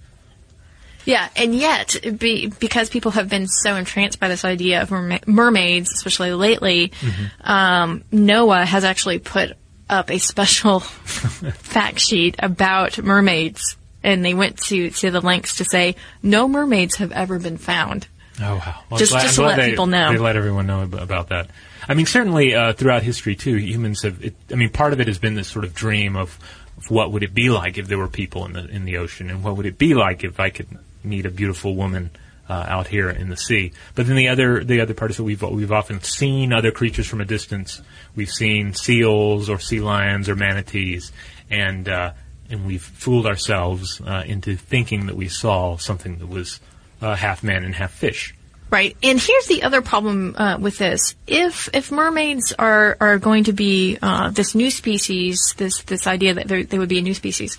Yeah, 1.04 1.26
and 1.36 1.54
yet, 1.54 1.96
be, 2.18 2.48
because 2.48 2.90
people 2.90 3.12
have 3.12 3.30
been 3.30 3.46
so 3.46 3.76
entranced 3.76 4.20
by 4.20 4.28
this 4.28 4.44
idea 4.44 4.82
of 4.82 4.90
merma- 4.90 5.26
mermaids, 5.26 5.90
especially 5.94 6.34
lately, 6.34 6.92
um, 7.40 8.04
NOAA 8.12 8.66
has 8.66 8.84
actually 8.84 9.18
put 9.18 9.56
up 9.88 10.10
a 10.10 10.18
special 10.18 10.80
fact 10.80 12.00
sheet 12.00 12.36
about 12.38 12.98
mermaids, 13.02 13.76
and 14.02 14.24
they 14.24 14.34
went 14.34 14.58
to, 14.64 14.90
to 14.90 15.10
the 15.10 15.20
lengths 15.20 15.56
to 15.56 15.64
say 15.64 15.96
no 16.22 16.48
mermaids 16.48 16.96
have 16.96 17.12
ever 17.12 17.38
been 17.38 17.58
found. 17.58 18.06
Oh 18.40 18.54
wow! 18.54 18.82
Well, 18.88 18.98
Just- 18.98 19.12
glad, 19.12 19.22
just 19.22 19.34
to 19.36 19.42
let 19.42 19.56
they, 19.56 19.70
people 19.70 19.86
know. 19.86 20.12
They 20.12 20.18
let 20.18 20.36
everyone 20.36 20.66
know 20.66 20.82
about 20.82 21.30
that. 21.30 21.50
I 21.88 21.94
mean, 21.94 22.06
certainly 22.06 22.54
uh, 22.54 22.72
throughout 22.72 23.02
history 23.02 23.34
too, 23.34 23.56
humans 23.56 24.02
have. 24.02 24.22
It, 24.24 24.34
I 24.52 24.54
mean, 24.54 24.70
part 24.70 24.92
of 24.92 25.00
it 25.00 25.06
has 25.08 25.18
been 25.18 25.34
this 25.34 25.48
sort 25.48 25.64
of 25.64 25.74
dream 25.74 26.16
of, 26.16 26.38
of 26.76 26.90
what 26.90 27.12
would 27.12 27.22
it 27.22 27.34
be 27.34 27.50
like 27.50 27.78
if 27.78 27.88
there 27.88 27.98
were 27.98 28.08
people 28.08 28.44
in 28.44 28.52
the 28.52 28.66
in 28.66 28.84
the 28.84 28.98
ocean, 28.98 29.30
and 29.30 29.42
what 29.42 29.56
would 29.56 29.66
it 29.66 29.78
be 29.78 29.94
like 29.94 30.22
if 30.22 30.38
I 30.38 30.50
could 30.50 30.68
meet 31.02 31.26
a 31.26 31.30
beautiful 31.30 31.74
woman 31.74 32.10
uh, 32.48 32.64
out 32.68 32.86
here 32.86 33.10
in 33.10 33.28
the 33.28 33.36
sea. 33.36 33.72
But 33.94 34.06
then 34.06 34.16
the 34.16 34.28
other 34.28 34.64
the 34.64 34.80
other 34.80 34.94
part 34.94 35.10
is 35.10 35.18
that 35.18 35.24
we've 35.24 35.42
we've 35.42 35.72
often 35.72 36.02
seen 36.02 36.52
other 36.52 36.70
creatures 36.70 37.06
from 37.06 37.20
a 37.20 37.24
distance. 37.24 37.80
We've 38.16 38.30
seen 38.30 38.74
seals 38.74 39.50
or 39.50 39.58
sea 39.58 39.80
lions 39.80 40.28
or 40.28 40.34
manatees, 40.34 41.12
and 41.50 41.88
uh, 41.88 42.12
and 42.50 42.66
we've 42.66 42.82
fooled 42.82 43.26
ourselves 43.26 44.00
uh, 44.00 44.24
into 44.26 44.56
thinking 44.56 45.06
that 45.06 45.16
we 45.16 45.28
saw 45.28 45.76
something 45.76 46.18
that 46.18 46.28
was 46.28 46.60
uh, 47.02 47.14
half 47.14 47.42
man 47.42 47.64
and 47.64 47.74
half 47.74 47.92
fish. 47.92 48.34
Right, 48.70 48.96
and 49.02 49.18
here's 49.18 49.46
the 49.46 49.62
other 49.62 49.80
problem 49.80 50.36
uh, 50.36 50.58
with 50.58 50.76
this: 50.76 51.14
if 51.26 51.70
if 51.72 51.90
mermaids 51.90 52.52
are 52.58 52.96
are 53.00 53.18
going 53.18 53.44
to 53.44 53.52
be 53.52 53.98
uh, 54.02 54.30
this 54.30 54.54
new 54.54 54.70
species, 54.70 55.54
this 55.56 55.82
this 55.84 56.06
idea 56.06 56.34
that 56.34 56.48
they 56.48 56.78
would 56.78 56.88
be 56.88 56.98
a 56.98 57.02
new 57.02 57.14
species, 57.14 57.56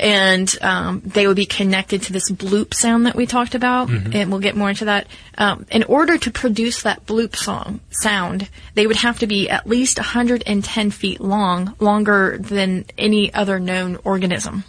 and 0.00 0.54
um, 0.62 1.02
they 1.04 1.26
would 1.26 1.36
be 1.36 1.46
connected 1.46 2.02
to 2.02 2.12
this 2.12 2.30
bloop 2.30 2.74
sound 2.74 3.06
that 3.06 3.16
we 3.16 3.26
talked 3.26 3.54
about, 3.54 3.88
and 3.90 4.30
we'll 4.30 4.40
get 4.40 4.56
more 4.56 4.70
into 4.70 4.84
that. 4.86 5.06
Um, 5.36 5.66
in 5.70 5.82
order 5.84 6.16
to 6.18 6.30
produce 6.30 6.82
that 6.82 7.04
bloop 7.06 7.34
song 7.36 7.80
sound, 7.90 8.48
they 8.74 8.86
would 8.86 8.96
have 8.96 9.18
to 9.20 9.26
be 9.26 9.48
at 9.50 9.66
least 9.66 9.98
110 9.98 10.90
feet 10.90 11.20
long, 11.20 11.74
longer 11.80 12.38
than 12.38 12.84
any 12.96 13.32
other 13.34 13.58
known 13.58 13.98
organism. 14.04 14.64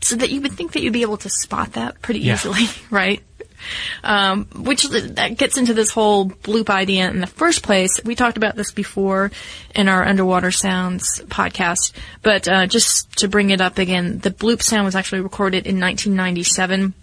So 0.00 0.16
that 0.16 0.30
you 0.30 0.40
would 0.40 0.52
think 0.52 0.72
that 0.72 0.82
you'd 0.82 0.92
be 0.92 1.02
able 1.02 1.18
to 1.18 1.30
spot 1.30 1.74
that 1.74 2.02
pretty 2.02 2.20
Yeah. 2.20 2.34
easily, 2.34 2.64
right? 2.90 3.22
Um, 4.04 4.46
which 4.54 4.84
that 4.84 5.36
gets 5.36 5.56
into 5.56 5.74
this 5.74 5.90
whole 5.90 6.26
bloop 6.26 6.70
idea 6.70 7.10
in 7.10 7.20
the 7.20 7.26
first 7.26 7.62
place. 7.62 8.00
We 8.04 8.14
talked 8.14 8.36
about 8.36 8.56
this 8.56 8.72
before 8.72 9.30
in 9.74 9.88
our 9.88 10.04
underwater 10.04 10.50
sounds 10.50 11.22
podcast, 11.26 11.92
but 12.22 12.48
uh, 12.48 12.66
just 12.66 13.18
to 13.18 13.28
bring 13.28 13.50
it 13.50 13.60
up 13.60 13.78
again, 13.78 14.18
the 14.18 14.30
bloop 14.30 14.62
sound 14.62 14.84
was 14.84 14.94
actually 14.94 15.20
recorded 15.20 15.66
in 15.66 15.80
1997. 15.80 16.94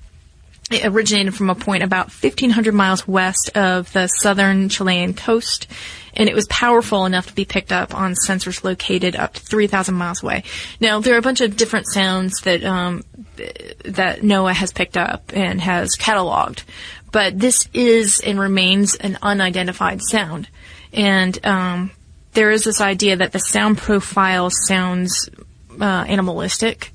It 0.72 0.86
originated 0.86 1.34
from 1.36 1.50
a 1.50 1.56
point 1.56 1.82
about 1.82 2.12
1,500 2.12 2.74
miles 2.74 3.08
west 3.08 3.50
of 3.56 3.92
the 3.92 4.08
southern 4.08 4.70
Chilean 4.70 5.16
coast, 5.16 5.68
and 6.16 6.30
it 6.30 6.36
was 6.36 6.48
powerful 6.48 7.06
enough 7.06 7.28
to 7.28 7.34
be 7.34 7.46
picked 7.46 7.72
up 7.72 7.94
on 7.96 8.16
sensors 8.28 8.64
located 8.64 9.16
up 9.16 9.34
to 9.34 9.42
3,000 9.42 9.96
miles 9.96 10.24
away. 10.24 10.44
Now, 10.80 11.00
there 11.00 11.16
are 11.16 11.20
a 11.20 11.22
bunch 11.22 11.42
of 11.42 11.56
different 11.56 11.88
sounds 11.88 12.42
that 12.42 12.64
um, 12.64 13.04
that 13.86 14.22
NOAA 14.22 14.54
has 14.54 14.72
picked 14.72 14.98
up 14.98 15.32
and 15.34 15.62
has 15.62 15.96
cataloged, 15.98 16.64
but 17.12 17.40
this 17.40 17.68
is 17.74 18.20
and 18.20 18.40
remains 18.40 18.96
an 18.96 19.18
unidentified 19.22 20.02
sound, 20.02 20.48
and 20.94 21.46
um, 21.46 21.92
there 22.34 22.52
is 22.52 22.64
this 22.64 22.82
idea 22.82 23.16
that 23.18 23.32
the 23.32 23.40
sound 23.40 23.78
profile 23.78 24.50
sounds 24.50 25.30
uh, 25.80 26.06
animalistic, 26.08 26.92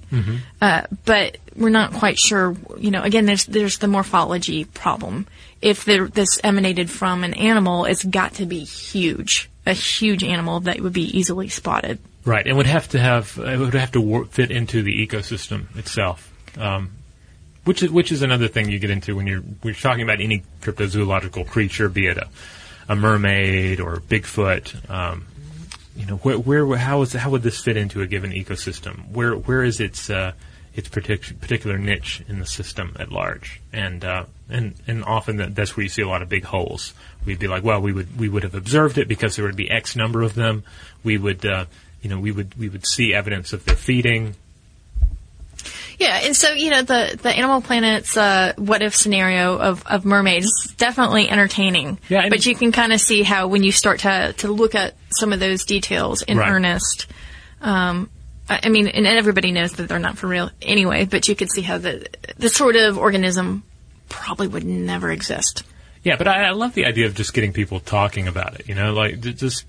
uh, 0.61 0.83
but 1.05 1.39
we're 1.57 1.71
not 1.71 1.93
quite 1.93 2.19
sure. 2.19 2.57
You 2.79 2.91
know, 2.91 3.03
again, 3.03 3.27
there's 3.27 3.47
there's 3.47 3.79
the 3.79 3.89
morphology 3.89 4.65
problem. 4.65 5.27
If 5.65 5.87
this 5.87 6.39
emanated 6.45 6.91
from 6.91 7.25
an 7.25 7.33
animal, 7.33 7.87
it's 7.87 8.05
got 8.05 8.35
to 8.35 8.45
be 8.45 8.65
huge, 8.65 9.49
a 9.65 9.73
huge 9.73 10.23
animal 10.23 10.61
that 10.61 10.79
would 10.79 10.93
be 10.93 11.19
easily 11.19 11.49
spotted. 11.49 12.01
Right, 12.27 12.47
and 12.47 12.59
would 12.59 12.67
have 12.67 12.87
to 12.91 12.99
have 12.99 13.39
it 13.39 13.59
would 13.59 13.73
have 13.73 13.91
to 13.93 14.27
fit 14.27 14.51
into 14.51 14.83
the 14.83 15.07
ecosystem 15.07 15.75
itself, 15.79 16.31
um, 16.59 16.91
which 17.65 17.83
is 17.83 17.91
which 17.91 18.13
is 18.13 18.21
another 18.21 18.47
thing 18.47 18.69
you 18.69 18.79
get 18.79 18.91
into 18.91 19.17
when 19.17 19.27
you're 19.27 19.43
you're 19.63 19.73
talking 19.73 20.03
about 20.03 20.21
any 20.21 20.43
cryptozoological 20.61 21.49
creature, 21.49 21.89
be 21.89 22.09
it 22.09 22.19
a, 22.19 22.29
a 22.91 22.95
mermaid 22.95 23.81
or 23.81 23.97
Bigfoot. 23.97 24.91
Um, 24.91 25.25
you 25.97 26.05
know, 26.05 26.17
where, 26.17 26.39
where 26.39 26.77
how 26.77 27.01
is 27.01 27.15
how 27.15 27.31
would 27.31 27.43
this 27.43 27.59
fit 27.59 27.79
into 27.79 28.03
a 28.03 28.07
given 28.07 28.33
ecosystem? 28.33 29.09
Where 29.13 29.33
where 29.33 29.65
is 29.65 29.81
its 29.81 30.11
uh, 30.11 30.33
its 30.75 30.91
partic- 30.91 31.41
particular 31.41 31.79
niche 31.79 32.23
in 32.29 32.39
the 32.39 32.47
system 32.47 32.95
at 33.01 33.11
large? 33.11 33.63
And 33.73 34.05
uh, 34.05 34.25
and 34.49 34.75
and 34.87 35.05
often 35.05 35.37
that, 35.39 35.55
that's 35.55 35.77
where 35.77 35.83
you 35.85 35.89
see 35.89 36.03
a 36.03 36.09
lot 36.09 36.23
of 36.23 36.29
big 36.29 36.45
holes. 36.45 36.93
We'd 37.25 37.39
be 37.39 37.49
like, 37.49 37.65
well, 37.65 37.81
we 37.81 37.93
would 37.93 38.19
we 38.19 38.29
would 38.29 38.43
have 38.43 38.55
observed 38.55 38.99
it 38.99 39.09
because 39.09 39.37
there 39.37 39.45
would 39.45 39.57
be 39.57 39.71
X 39.71 39.97
number 39.97 40.23
of 40.23 40.35
them. 40.35 40.65
We 41.03 41.17
would 41.19 41.45
uh, 41.47 41.67
you 42.03 42.11
know 42.11 42.19
we 42.19 42.31
would 42.33 42.55
we 42.59 42.69
would 42.69 42.87
see 42.87 43.15
evidence 43.15 43.53
of 43.53 43.65
their 43.65 43.77
feeding. 43.77 44.35
Yeah, 45.99 46.21
and 46.25 46.37
so 46.37 46.53
you 46.53 46.71
know 46.71 46.83
the 46.83 47.19
the 47.23 47.31
Animal 47.31 47.63
Planet's 47.63 48.17
uh, 48.17 48.53
what 48.57 48.83
if 48.83 48.95
scenario 48.97 49.57
of, 49.57 49.87
of 49.87 50.05
mermaids 50.05 50.47
is 50.47 50.75
definitely 50.77 51.29
entertaining. 51.31 51.99
Yeah, 52.09 52.29
but 52.29 52.45
you 52.45 52.55
can 52.55 52.73
kind 52.73 52.93
of 52.93 53.01
see 53.01 53.23
how 53.23 53.47
when 53.47 53.63
you 53.63 53.73
start 53.73 54.01
to 54.01 54.35
to 54.39 54.49
look 54.49 54.75
at 54.75 54.95
some 55.11 55.33
of 55.33 55.41
those 55.41 55.65
details 55.65 56.23
in 56.23 56.37
Right. 56.37 56.51
earnest. 56.51 57.07
Um, 57.61 58.11
I 58.49 58.61
I 58.65 58.69
mean, 58.71 58.89
and 58.89 59.07
everybody 59.07 59.53
knows 59.53 59.73
that 59.75 59.89
they're 59.89 59.99
not 60.01 60.19
for 60.19 60.27
real 60.27 60.51
anyway. 60.61 61.05
But 61.07 61.29
you 61.29 61.37
could 61.37 61.51
see 61.51 61.63
how 61.63 61.79
the 61.79 62.07
the 62.39 62.49
sort 62.49 62.75
of 62.77 62.99
organism 62.99 63.63
probably 64.09 64.49
would 64.49 64.65
never 64.65 65.11
exist. 65.11 65.63
Yeah, 66.03 66.17
but 66.17 66.29
I, 66.29 66.49
I 66.49 66.51
love 66.51 66.75
the 66.75 66.85
idea 66.85 67.07
of 67.07 67.15
just 67.15 67.33
getting 67.33 67.53
people 67.53 67.81
talking 67.81 68.29
about 68.29 68.61
it. 68.61 68.69
You 68.69 68.75
know, 68.75 68.93
like 68.93 69.21
just 69.21 69.65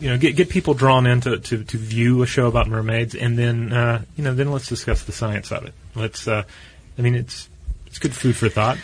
you 0.00 0.08
know 0.08 0.18
get 0.18 0.36
get 0.36 0.48
people 0.48 0.74
drawn 0.74 1.06
into 1.06 1.38
to, 1.38 1.64
to 1.64 1.76
view 1.76 2.22
a 2.22 2.26
show 2.26 2.46
about 2.46 2.68
mermaids, 2.68 3.14
and 3.14 3.38
then 3.38 3.72
uh, 3.72 4.02
you 4.16 4.24
know 4.24 4.34
then 4.34 4.50
let's 4.50 4.68
discuss 4.68 5.04
the 5.04 5.12
science 5.12 5.52
of 5.52 5.64
it. 5.64 5.74
Let's. 5.94 6.26
Uh, 6.26 6.44
I 6.98 7.02
mean, 7.02 7.14
it's 7.14 7.48
it's 7.86 7.98
good 7.98 8.14
food 8.14 8.36
for 8.36 8.48
thought. 8.48 8.78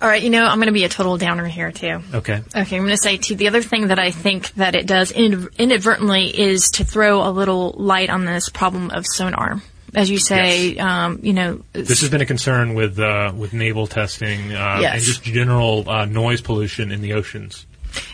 All 0.00 0.08
right, 0.08 0.22
you 0.22 0.28
know, 0.28 0.44
I'm 0.44 0.58
going 0.58 0.66
to 0.66 0.72
be 0.72 0.84
a 0.84 0.90
total 0.90 1.16
downer 1.16 1.46
here 1.46 1.72
too. 1.72 2.02
Okay. 2.12 2.42
Okay, 2.54 2.76
I'm 2.76 2.82
going 2.82 2.88
to 2.88 2.98
say 2.98 3.16
too. 3.16 3.34
The 3.34 3.48
other 3.48 3.62
thing 3.62 3.86
that 3.86 3.98
I 3.98 4.10
think 4.10 4.52
that 4.54 4.74
it 4.74 4.86
does 4.86 5.10
inadvertently 5.10 6.38
is 6.38 6.70
to 6.72 6.84
throw 6.84 7.26
a 7.26 7.30
little 7.30 7.74
light 7.78 8.10
on 8.10 8.26
this 8.26 8.50
problem 8.50 8.90
of 8.90 9.06
sonar. 9.06 9.62
As 9.94 10.10
you 10.10 10.18
say, 10.18 10.70
Yes. 10.74 10.84
um, 10.84 11.20
you 11.22 11.32
know, 11.32 11.60
This 11.72 12.00
has 12.00 12.10
been 12.10 12.20
a 12.20 12.26
concern 12.26 12.74
with 12.74 12.98
uh, 12.98 13.32
with 13.36 13.52
naval 13.52 13.86
testing 13.86 14.52
uh, 14.52 14.78
Yes. 14.80 14.94
and 14.94 15.02
just 15.02 15.22
general 15.22 15.88
uh, 15.88 16.04
noise 16.04 16.40
pollution 16.40 16.90
in 16.92 17.00
the 17.00 17.12
oceans. 17.14 17.66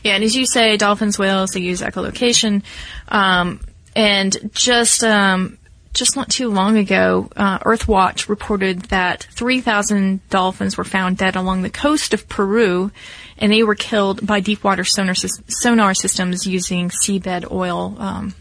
Yeah, 0.04 0.14
and 0.14 0.22
as 0.22 0.36
you 0.36 0.46
say, 0.46 0.76
dolphins, 0.76 1.18
whales, 1.18 1.50
they 1.50 1.60
use 1.60 1.80
echolocation. 1.82 2.62
Um, 3.08 3.60
and 3.96 4.36
just 4.54 5.02
um, 5.02 5.58
just 5.92 6.14
not 6.14 6.28
too 6.30 6.48
long 6.50 6.76
ago, 6.78 7.28
uh, 7.36 7.58
Earthwatch 7.60 8.28
reported 8.28 8.82
that 8.86 9.26
3,000 9.32 10.26
dolphins 10.30 10.76
were 10.76 10.84
found 10.84 11.16
dead 11.18 11.36
along 11.36 11.62
the 11.62 11.70
coast 11.70 12.14
of 12.14 12.28
Peru, 12.28 12.90
and 13.38 13.52
they 13.52 13.62
were 13.62 13.74
killed 13.74 14.24
by 14.26 14.40
deep 14.40 14.62
water 14.64 14.84
sonar, 14.84 15.14
sonar 15.14 15.94
systems 15.94 16.46
using 16.46 16.88
seabed 16.88 17.50
oil 17.50 17.96
um, 17.98 18.34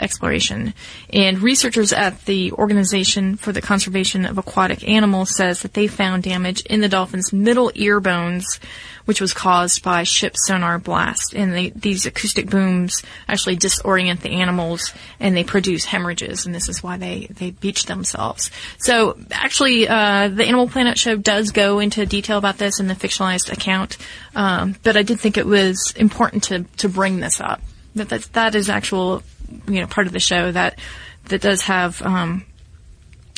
exploration. 0.00 0.74
And 1.12 1.40
researchers 1.40 1.92
at 1.92 2.24
the 2.24 2.52
Organization 2.52 3.36
for 3.36 3.52
the 3.52 3.60
Conservation 3.60 4.24
of 4.24 4.38
Aquatic 4.38 4.86
Animals 4.86 5.34
says 5.36 5.62
that 5.62 5.74
they 5.74 5.86
found 5.86 6.22
damage 6.22 6.60
in 6.62 6.80
the 6.80 6.88
dolphin's 6.88 7.32
middle 7.32 7.72
ear 7.74 8.00
bones, 8.00 8.60
which 9.04 9.20
was 9.20 9.32
caused 9.32 9.82
by 9.82 10.02
ship 10.02 10.34
sonar 10.36 10.78
blast. 10.78 11.34
And 11.34 11.54
they, 11.54 11.70
these 11.70 12.04
acoustic 12.04 12.50
booms 12.50 13.02
actually 13.26 13.56
disorient 13.56 14.20
the 14.20 14.32
animals 14.32 14.92
and 15.18 15.36
they 15.36 15.44
produce 15.44 15.86
hemorrhages, 15.86 16.46
and 16.46 16.54
this 16.54 16.68
is 16.68 16.82
why 16.82 16.98
they, 16.98 17.26
they 17.30 17.50
beach 17.50 17.86
themselves. 17.86 18.50
So 18.78 19.18
actually, 19.30 19.88
uh, 19.88 20.28
the 20.28 20.44
Animal 20.44 20.68
Planet 20.68 20.98
show 20.98 21.16
does 21.16 21.50
go 21.50 21.78
into 21.78 22.04
detail 22.06 22.38
about 22.38 22.58
this 22.58 22.80
in 22.80 22.86
the 22.86 22.94
fictionalized 22.94 23.50
account, 23.50 23.96
um, 24.36 24.76
but 24.82 24.96
I 24.96 25.02
did 25.02 25.20
think 25.20 25.36
it 25.36 25.46
was 25.46 25.94
important 25.96 26.44
to, 26.44 26.64
to 26.78 26.88
bring 26.88 27.20
this 27.20 27.40
up. 27.40 27.62
That, 27.94 28.10
that 28.10 28.22
that 28.34 28.54
is 28.54 28.68
actual 28.68 29.22
you 29.66 29.80
know 29.80 29.86
part 29.86 30.06
of 30.06 30.12
the 30.12 30.20
show 30.20 30.52
that 30.52 30.78
that 31.26 31.40
does 31.40 31.62
have 31.62 32.00
um, 32.02 32.44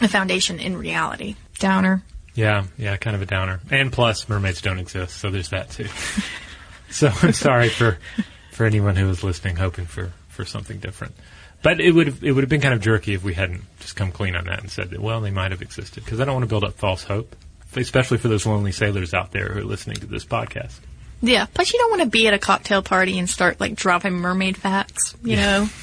a 0.02 0.08
foundation 0.08 0.58
in 0.58 0.76
reality. 0.76 1.36
Downer. 1.58 2.02
Yeah, 2.34 2.64
yeah, 2.78 2.96
kind 2.96 3.16
of 3.16 3.22
a 3.22 3.26
downer. 3.26 3.60
And 3.70 3.92
plus, 3.92 4.28
mermaids 4.28 4.62
don't 4.62 4.78
exist, 4.78 5.16
so 5.16 5.30
there's 5.30 5.50
that 5.50 5.70
too. 5.70 5.88
so 6.90 7.10
I'm 7.22 7.32
sorry 7.32 7.68
for 7.68 7.98
for 8.52 8.64
anyone 8.64 8.96
who 8.96 9.06
was 9.06 9.22
listening, 9.22 9.56
hoping 9.56 9.86
for 9.86 10.12
for 10.28 10.44
something 10.44 10.78
different. 10.78 11.14
But 11.62 11.80
it 11.80 11.92
would 11.92 12.22
it 12.22 12.32
would 12.32 12.42
have 12.42 12.48
been 12.48 12.60
kind 12.60 12.74
of 12.74 12.80
jerky 12.80 13.14
if 13.14 13.22
we 13.22 13.34
hadn't 13.34 13.62
just 13.80 13.96
come 13.96 14.12
clean 14.12 14.34
on 14.34 14.46
that 14.46 14.60
and 14.60 14.70
said 14.70 14.90
that 14.90 15.00
well 15.00 15.20
they 15.20 15.30
might 15.30 15.50
have 15.50 15.62
existed 15.62 16.04
because 16.04 16.20
I 16.20 16.24
don't 16.24 16.34
want 16.34 16.44
to 16.44 16.48
build 16.48 16.64
up 16.64 16.74
false 16.74 17.04
hope, 17.04 17.36
especially 17.76 18.18
for 18.18 18.28
those 18.28 18.46
lonely 18.46 18.72
sailors 18.72 19.12
out 19.12 19.32
there 19.32 19.48
who 19.48 19.60
are 19.60 19.64
listening 19.64 19.96
to 19.96 20.06
this 20.06 20.24
podcast. 20.24 20.78
Yeah. 21.22 21.46
Plus, 21.52 21.72
you 21.72 21.78
don't 21.78 21.90
want 21.90 22.02
to 22.02 22.08
be 22.08 22.26
at 22.26 22.34
a 22.34 22.38
cocktail 22.38 22.82
party 22.82 23.18
and 23.18 23.28
start 23.28 23.60
like 23.60 23.74
dropping 23.74 24.14
mermaid 24.14 24.56
facts. 24.56 25.14
You 25.22 25.36
know. 25.36 25.68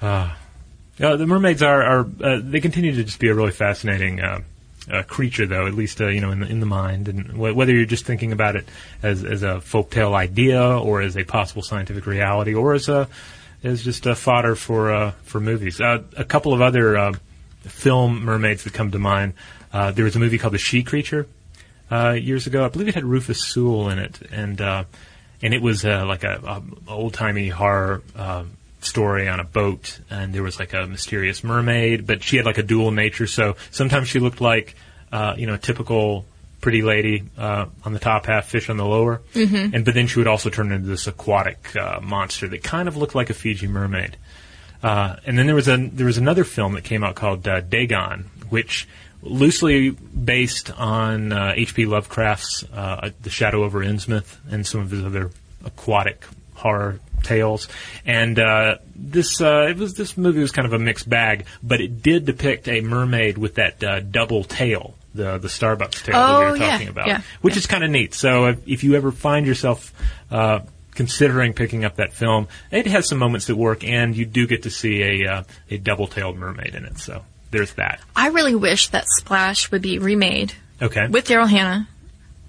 Uh, 0.00 1.16
the 1.16 1.26
mermaids 1.26 1.62
are, 1.62 1.82
are 1.82 2.06
uh, 2.22 2.40
they 2.42 2.60
continue 2.60 2.94
to 2.94 3.04
just 3.04 3.18
be 3.18 3.28
a 3.28 3.34
really 3.34 3.50
fascinating 3.50 4.20
uh, 4.20 4.40
uh, 4.90 5.02
creature, 5.04 5.46
though. 5.46 5.66
At 5.66 5.74
least 5.74 6.00
uh, 6.00 6.08
you 6.08 6.20
know 6.20 6.30
in 6.30 6.40
the, 6.40 6.46
in 6.46 6.60
the 6.60 6.66
mind, 6.66 7.08
and 7.08 7.30
wh- 7.32 7.56
whether 7.56 7.72
you're 7.72 7.84
just 7.84 8.04
thinking 8.04 8.32
about 8.32 8.56
it 8.56 8.68
as 9.02 9.24
as 9.24 9.42
a 9.42 9.56
folktale 9.56 10.14
idea, 10.14 10.62
or 10.62 11.00
as 11.00 11.16
a 11.16 11.24
possible 11.24 11.62
scientific 11.62 12.06
reality, 12.06 12.54
or 12.54 12.74
as 12.74 12.88
a 12.88 13.08
as 13.62 13.82
just 13.82 14.06
a 14.06 14.14
fodder 14.14 14.54
for 14.54 14.92
uh, 14.92 15.10
for 15.22 15.40
movies. 15.40 15.80
Uh, 15.80 16.02
a 16.16 16.24
couple 16.24 16.52
of 16.52 16.60
other 16.60 16.96
uh, 16.96 17.12
film 17.62 18.24
mermaids 18.24 18.64
that 18.64 18.72
come 18.72 18.90
to 18.90 18.98
mind. 18.98 19.34
Uh, 19.72 19.90
there 19.90 20.04
was 20.04 20.16
a 20.16 20.18
movie 20.18 20.38
called 20.38 20.54
The 20.54 20.58
She 20.58 20.82
Creature 20.82 21.26
uh, 21.90 22.12
years 22.12 22.46
ago. 22.46 22.64
I 22.64 22.68
believe 22.68 22.88
it 22.88 22.94
had 22.94 23.04
Rufus 23.04 23.44
Sewell 23.44 23.90
in 23.90 23.98
it, 23.98 24.20
and 24.30 24.60
uh, 24.60 24.84
and 25.42 25.54
it 25.54 25.62
was 25.62 25.84
uh, 25.84 26.04
like 26.06 26.24
a, 26.24 26.62
a 26.88 26.90
old 26.90 27.14
timey 27.14 27.48
horror 27.48 28.02
uh, 28.16 28.44
story 28.80 29.28
on 29.28 29.40
a 29.40 29.44
boat, 29.44 29.98
and 30.10 30.34
there 30.34 30.42
was 30.42 30.58
like 30.58 30.74
a 30.74 30.86
mysterious 30.86 31.42
mermaid, 31.42 32.06
but 32.06 32.22
she 32.22 32.36
had 32.36 32.46
like 32.46 32.58
a 32.58 32.62
dual 32.62 32.90
nature. 32.90 33.26
So 33.26 33.56
sometimes 33.70 34.08
she 34.08 34.18
looked 34.18 34.40
like 34.40 34.74
uh, 35.12 35.34
you 35.36 35.46
know 35.46 35.54
a 35.54 35.58
typical 35.58 36.24
pretty 36.60 36.82
lady 36.82 37.24
uh, 37.36 37.66
on 37.84 37.92
the 37.92 37.98
top 37.98 38.26
half, 38.26 38.46
fish 38.46 38.68
on 38.68 38.76
the 38.76 38.86
lower, 38.86 39.22
mm-hmm. 39.34 39.74
and 39.74 39.84
but 39.84 39.94
then 39.94 40.06
she 40.06 40.18
would 40.18 40.26
also 40.26 40.50
turn 40.50 40.72
into 40.72 40.88
this 40.88 41.06
aquatic 41.06 41.74
uh, 41.76 42.00
monster 42.02 42.48
that 42.48 42.62
kind 42.62 42.88
of 42.88 42.96
looked 42.96 43.14
like 43.14 43.30
a 43.30 43.34
Fiji 43.34 43.66
mermaid. 43.66 44.16
Uh, 44.82 45.16
and 45.26 45.38
then 45.38 45.46
there 45.46 45.56
was 45.56 45.68
a 45.68 45.76
there 45.76 46.06
was 46.06 46.18
another 46.18 46.44
film 46.44 46.74
that 46.74 46.84
came 46.84 47.02
out 47.02 47.14
called 47.14 47.46
uh, 47.46 47.60
Dagon, 47.60 48.30
which 48.48 48.88
loosely 49.28 49.90
based 49.90 50.70
on 50.78 51.32
uh, 51.32 51.52
H.P. 51.56 51.86
Lovecraft's 51.86 52.64
uh, 52.72 53.10
The 53.22 53.30
Shadow 53.30 53.64
over 53.64 53.80
Innsmouth 53.80 54.36
and 54.50 54.66
some 54.66 54.80
of 54.80 54.90
his 54.90 55.04
other 55.04 55.30
aquatic 55.64 56.24
horror 56.54 57.00
tales. 57.22 57.68
And 58.06 58.38
uh, 58.38 58.78
this 58.94 59.40
uh, 59.40 59.66
it 59.70 59.76
was 59.76 59.94
this 59.94 60.16
movie 60.16 60.40
was 60.40 60.52
kind 60.52 60.66
of 60.66 60.72
a 60.72 60.78
mixed 60.78 61.08
bag, 61.08 61.46
but 61.62 61.80
it 61.80 62.02
did 62.02 62.24
depict 62.24 62.68
a 62.68 62.80
mermaid 62.80 63.38
with 63.38 63.56
that 63.56 63.82
uh, 63.84 64.00
double 64.00 64.44
tail. 64.44 64.94
The, 65.14 65.38
the 65.38 65.48
Starbucks 65.48 66.04
tail 66.04 66.14
that 66.14 66.38
we 66.38 66.44
Oh, 66.46 66.50
were 66.50 66.56
yeah, 66.56 66.70
talking 66.70 66.88
about, 66.88 67.08
yeah, 67.08 67.22
which 67.40 67.54
yeah. 67.54 67.58
is 67.58 67.66
kind 67.66 67.82
of 67.82 67.90
neat. 67.90 68.14
So 68.14 68.46
if, 68.46 68.68
if 68.68 68.84
you 68.84 68.94
ever 68.94 69.10
find 69.10 69.46
yourself 69.46 69.92
uh, 70.30 70.60
considering 70.94 71.54
picking 71.54 71.84
up 71.84 71.96
that 71.96 72.12
film, 72.12 72.46
it 72.70 72.86
has 72.86 73.08
some 73.08 73.18
moments 73.18 73.46
that 73.46 73.56
work, 73.56 73.82
and 73.82 74.14
you 74.16 74.26
do 74.26 74.46
get 74.46 74.64
to 74.64 74.70
see 74.70 75.02
a 75.02 75.28
uh, 75.32 75.42
a 75.70 75.78
double-tailed 75.78 76.36
mermaid 76.36 76.74
in 76.74 76.84
it. 76.84 76.98
So 76.98 77.24
there's 77.50 77.74
that. 77.74 78.00
I 78.14 78.28
really 78.28 78.54
wish 78.54 78.88
that 78.88 79.06
Splash 79.08 79.70
would 79.70 79.82
be 79.82 79.98
remade 79.98 80.52
Okay. 80.80 81.08
with 81.08 81.26
Daryl 81.26 81.48
Hannah, 81.48 81.88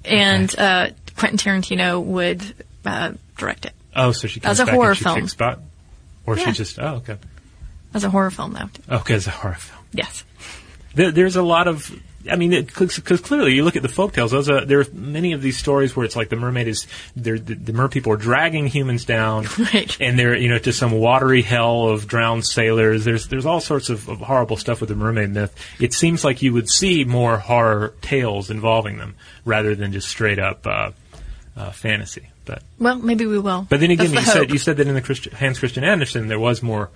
and 0.06 0.54
uh, 0.58 0.90
Quentin 1.18 1.38
Tarantino 1.38 2.04
would 2.04 2.42
uh, 2.86 3.14
direct 3.38 3.66
it 3.66 3.74
oh, 3.96 4.12
so 4.12 4.28
she 4.28 4.40
comes 4.40 4.60
As 4.60 4.68
a 4.68 4.72
horror 4.72 4.96
film. 4.96 5.28
butt, 5.38 5.60
or 6.26 6.38
she 6.38 6.52
just 6.52 6.80
oh 6.80 6.96
okay 6.98 7.18
as 7.94 8.04
a 8.04 8.10
horror 8.10 8.30
film, 8.32 8.54
though. 8.54 8.96
okay 8.98 9.16
as 9.16 9.26
a 9.28 9.32
horror 9.32 9.56
film. 9.56 9.84
Yes. 9.94 10.24
There, 10.94 11.12
there's 11.12 11.36
a 11.36 11.42
lot 11.42 11.68
of. 11.68 11.92
I 12.32 12.36
mean, 12.36 12.52
because 12.52 13.00
clearly 13.00 13.54
you 13.54 13.63
look 13.63 13.76
at 13.76 13.82
the 13.82 13.88
folktales. 13.89 14.32
Those 14.32 14.50
are, 14.50 14.65
there 14.65 14.80
are 14.82 14.86
many 14.94 15.34
of 15.34 15.42
these 15.42 15.58
stories 15.58 15.96
where 15.96 16.06
it's 16.06 16.15
like 16.15 16.30
the 16.30 16.36
mermaid 16.36 16.68
is, 16.68 16.88
the, 17.15 17.38
the 17.39 17.74
mer 17.74 17.88
people 17.89 18.13
are 18.13 18.18
dragging 18.18 18.68
humans 18.68 19.06
down, 19.06 19.46
Right. 19.58 19.98
and 20.00 20.18
they're 20.18 20.36
you 20.38 20.50
know 20.50 20.60
to 20.60 20.72
some 20.74 20.92
watery 20.92 21.42
hell 21.42 21.88
of 21.89 22.08
drowned 22.08 22.46
sailors. 22.46 23.06
There's 23.06 23.28
there's 23.28 23.46
all 23.46 23.60
sorts 23.62 23.89
of, 23.89 24.08
of 24.10 24.20
horrible 24.20 24.58
stuff 24.58 24.80
with 24.80 24.89
the 24.89 24.96
mermaid 24.96 25.32
myth. 25.32 25.56
It 25.80 25.94
seems 25.94 26.24
like 26.24 26.42
you 26.42 26.54
would 26.54 26.70
see 26.70 27.04
more 27.04 27.38
horror 27.38 27.94
tales 28.02 28.50
involving 28.50 28.98
them 28.98 29.15
rather 29.46 29.76
than 29.76 29.92
just 29.92 30.08
straight 30.08 30.39
up 30.39 30.65
uh, 30.68 30.92
uh, 31.58 31.72
fantasy. 31.72 32.30
But 32.46 32.63
Well, 32.80 32.96
maybe 32.98 33.26
we 33.28 33.38
will. 33.38 33.68
but 33.70 33.80
then 33.80 33.92
again, 33.92 34.12
That's 34.12 34.13
you 34.13 34.26
the 34.26 34.32
said 34.32 34.38
hope. 34.39 34.50
you 34.52 34.58
said 34.58 34.78
that 34.78 34.88
in 34.88 34.96
the 34.96 35.02
Christi- 35.02 35.30
Hans 35.32 35.60
Christian 35.60 35.84
Andersen 35.84 36.28
there 36.28 36.39
was 36.39 36.63
more 36.63 36.89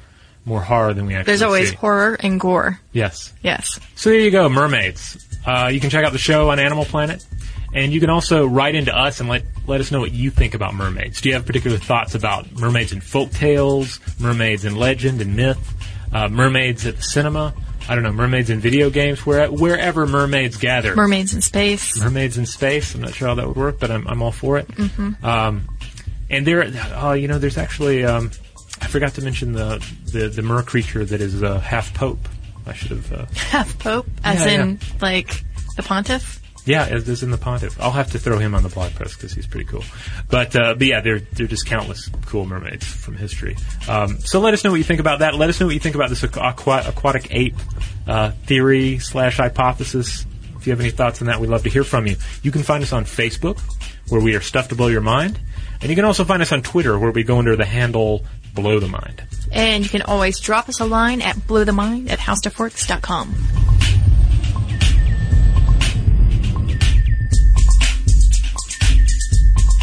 more 0.45 0.61
horror 0.61 0.93
than 0.93 1.05
we 1.05 1.13
actually 1.15 1.31
There's 1.31 1.41
always 1.41 1.69
see. 1.69 1.75
horror 1.75 2.15
and 2.19 2.39
gore. 2.39 2.79
Yes. 2.91 3.33
Yes. 3.41 3.79
So 3.95 4.09
there 4.09 4.19
you 4.19 4.31
go, 4.31 4.49
mermaids. 4.49 5.17
Uh, 5.45 5.69
you 5.71 5.79
can 5.79 5.89
check 5.89 6.05
out 6.05 6.11
the 6.11 6.17
show 6.17 6.49
on 6.49 6.59
Animal 6.59 6.85
Planet, 6.85 7.25
and 7.73 7.91
you 7.93 7.99
can 7.99 8.09
also 8.09 8.45
write 8.45 8.75
into 8.75 8.95
us 8.95 9.19
and 9.19 9.29
let 9.29 9.43
let 9.67 9.79
us 9.81 9.91
know 9.91 9.99
what 9.99 10.11
you 10.11 10.29
think 10.29 10.53
about 10.53 10.73
mermaids. 10.73 11.21
Do 11.21 11.29
you 11.29 11.35
have 11.35 11.45
particular 11.45 11.77
thoughts 11.77 12.15
about 12.15 12.51
mermaids 12.53 12.91
in 12.91 13.01
folk 13.01 13.31
tales, 13.31 13.99
mermaids 14.19 14.65
in 14.65 14.75
legend 14.75 15.21
and 15.21 15.35
myth, 15.35 15.73
uh, 16.13 16.27
mermaids 16.29 16.85
at 16.85 16.97
the 16.97 17.01
cinema? 17.03 17.53
I 17.87 17.95
don't 17.95 18.03
know, 18.05 18.13
mermaids 18.13 18.49
in 18.49 18.61
video 18.61 18.89
games, 18.89 19.25
where, 19.25 19.51
wherever 19.51 20.07
mermaids 20.07 20.55
gather. 20.55 20.95
Mermaids 20.95 21.33
in 21.33 21.41
space. 21.41 21.99
mermaids 21.99 22.37
in 22.37 22.45
space. 22.45 22.95
I'm 22.95 23.01
not 23.01 23.13
sure 23.13 23.27
how 23.27 23.35
that 23.35 23.45
would 23.45 23.57
work, 23.57 23.77
but 23.77 23.91
I'm, 23.91 24.07
I'm 24.07 24.21
all 24.21 24.31
for 24.31 24.57
it. 24.57 24.69
Um, 25.21 25.67
and 26.29 26.47
there, 26.47 26.63
uh, 26.63 27.11
you 27.11 27.27
know, 27.27 27.39
there's 27.39 27.57
actually 27.57 28.05
um, 28.05 28.31
forgot 28.93 29.15
to 29.15 29.23
mention 29.23 29.53
the 29.53 29.83
the, 30.05 30.29
the 30.29 30.43
mer 30.43 30.61
creature 30.61 31.03
that 31.03 31.19
is 31.19 31.41
uh, 31.41 31.59
half 31.59 31.93
pope. 31.95 32.29
I 32.65 32.73
should 32.73 32.91
have. 32.91 33.11
Uh, 33.11 33.25
Half 33.35 33.77
pope, 33.79 34.05
as 34.23 34.45
Yeah, 34.45 34.63
in 34.63 34.79
like 35.01 35.43
the 35.75 35.83
pontiff. 35.83 36.39
Yeah, 36.65 36.85
as 36.85 37.09
is 37.09 37.23
in 37.23 37.31
the 37.31 37.37
pontiff. 37.37 37.81
I'll 37.81 37.91
have 37.91 38.11
to 38.11 38.19
throw 38.19 38.37
him 38.37 38.55
on 38.55 38.63
the 38.63 38.69
blog 38.69 38.93
post 38.93 39.17
because 39.17 39.33
he's 39.33 39.47
pretty 39.47 39.65
cool. 39.65 39.83
But 40.29 40.55
uh, 40.55 40.75
but 40.75 40.87
yeah, 40.87 41.01
they're 41.01 41.19
they're 41.19 41.47
just 41.47 41.65
countless 41.65 42.09
cool 42.27 42.45
mermaids 42.45 42.85
from 42.85 43.15
history. 43.15 43.57
Um, 43.89 44.19
so 44.19 44.39
let 44.39 44.53
us 44.53 44.63
know 44.63 44.69
what 44.69 44.77
you 44.77 44.83
think 44.85 45.01
about 45.01 45.19
that. 45.19 45.33
Let 45.35 45.49
us 45.49 45.59
know 45.59 45.65
what 45.65 45.73
you 45.73 45.81
think 45.81 45.95
about 45.95 46.09
this 46.09 46.23
aqua- 46.23 46.83
aquatic 46.87 47.33
ape 47.33 47.55
uh, 48.07 48.31
theory 48.45 48.99
slash 48.99 49.37
hypothesis. 49.37 50.25
If 50.55 50.67
you 50.67 50.71
have 50.71 50.79
any 50.79 50.91
thoughts 50.91 51.19
on 51.19 51.27
that, 51.27 51.41
we'd 51.41 51.49
love 51.49 51.63
to 51.63 51.69
hear 51.69 51.83
from 51.83 52.07
you. 52.07 52.15
You 52.43 52.51
can 52.51 52.63
find 52.63 52.81
us 52.81 52.93
on 52.93 53.03
Facebook, 53.03 53.59
where 54.07 54.21
we 54.21 54.35
are 54.35 54.41
stuff 54.41 54.69
to 54.69 54.75
blow 54.75 54.87
your 54.87 55.01
mind, 55.01 55.37
and 55.81 55.89
you 55.89 55.95
can 55.97 56.05
also 56.05 56.23
find 56.23 56.41
us 56.41 56.53
on 56.53 56.61
Twitter, 56.61 56.97
where 56.97 57.11
we 57.11 57.23
go 57.23 57.39
under 57.39 57.57
the 57.57 57.65
handle 57.65 58.23
Blow 58.53 58.79
the 58.79 58.87
Mind. 58.87 59.23
And 59.51 59.83
you 59.83 59.89
can 59.89 60.01
always 60.01 60.39
drop 60.39 60.69
us 60.69 60.79
a 60.79 60.85
line 60.85 61.21
at 61.21 61.35
blowthemind 61.35 62.09
at 62.09 62.19
howstuffworks.com. 62.19 63.35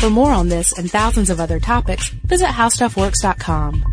For 0.00 0.08
more 0.08 0.32
on 0.32 0.48
this 0.48 0.72
and 0.72 0.90
thousands 0.90 1.28
of 1.28 1.40
other 1.40 1.60
topics, 1.60 2.08
visit 2.08 2.48
howstuffworks.com. 2.48 3.84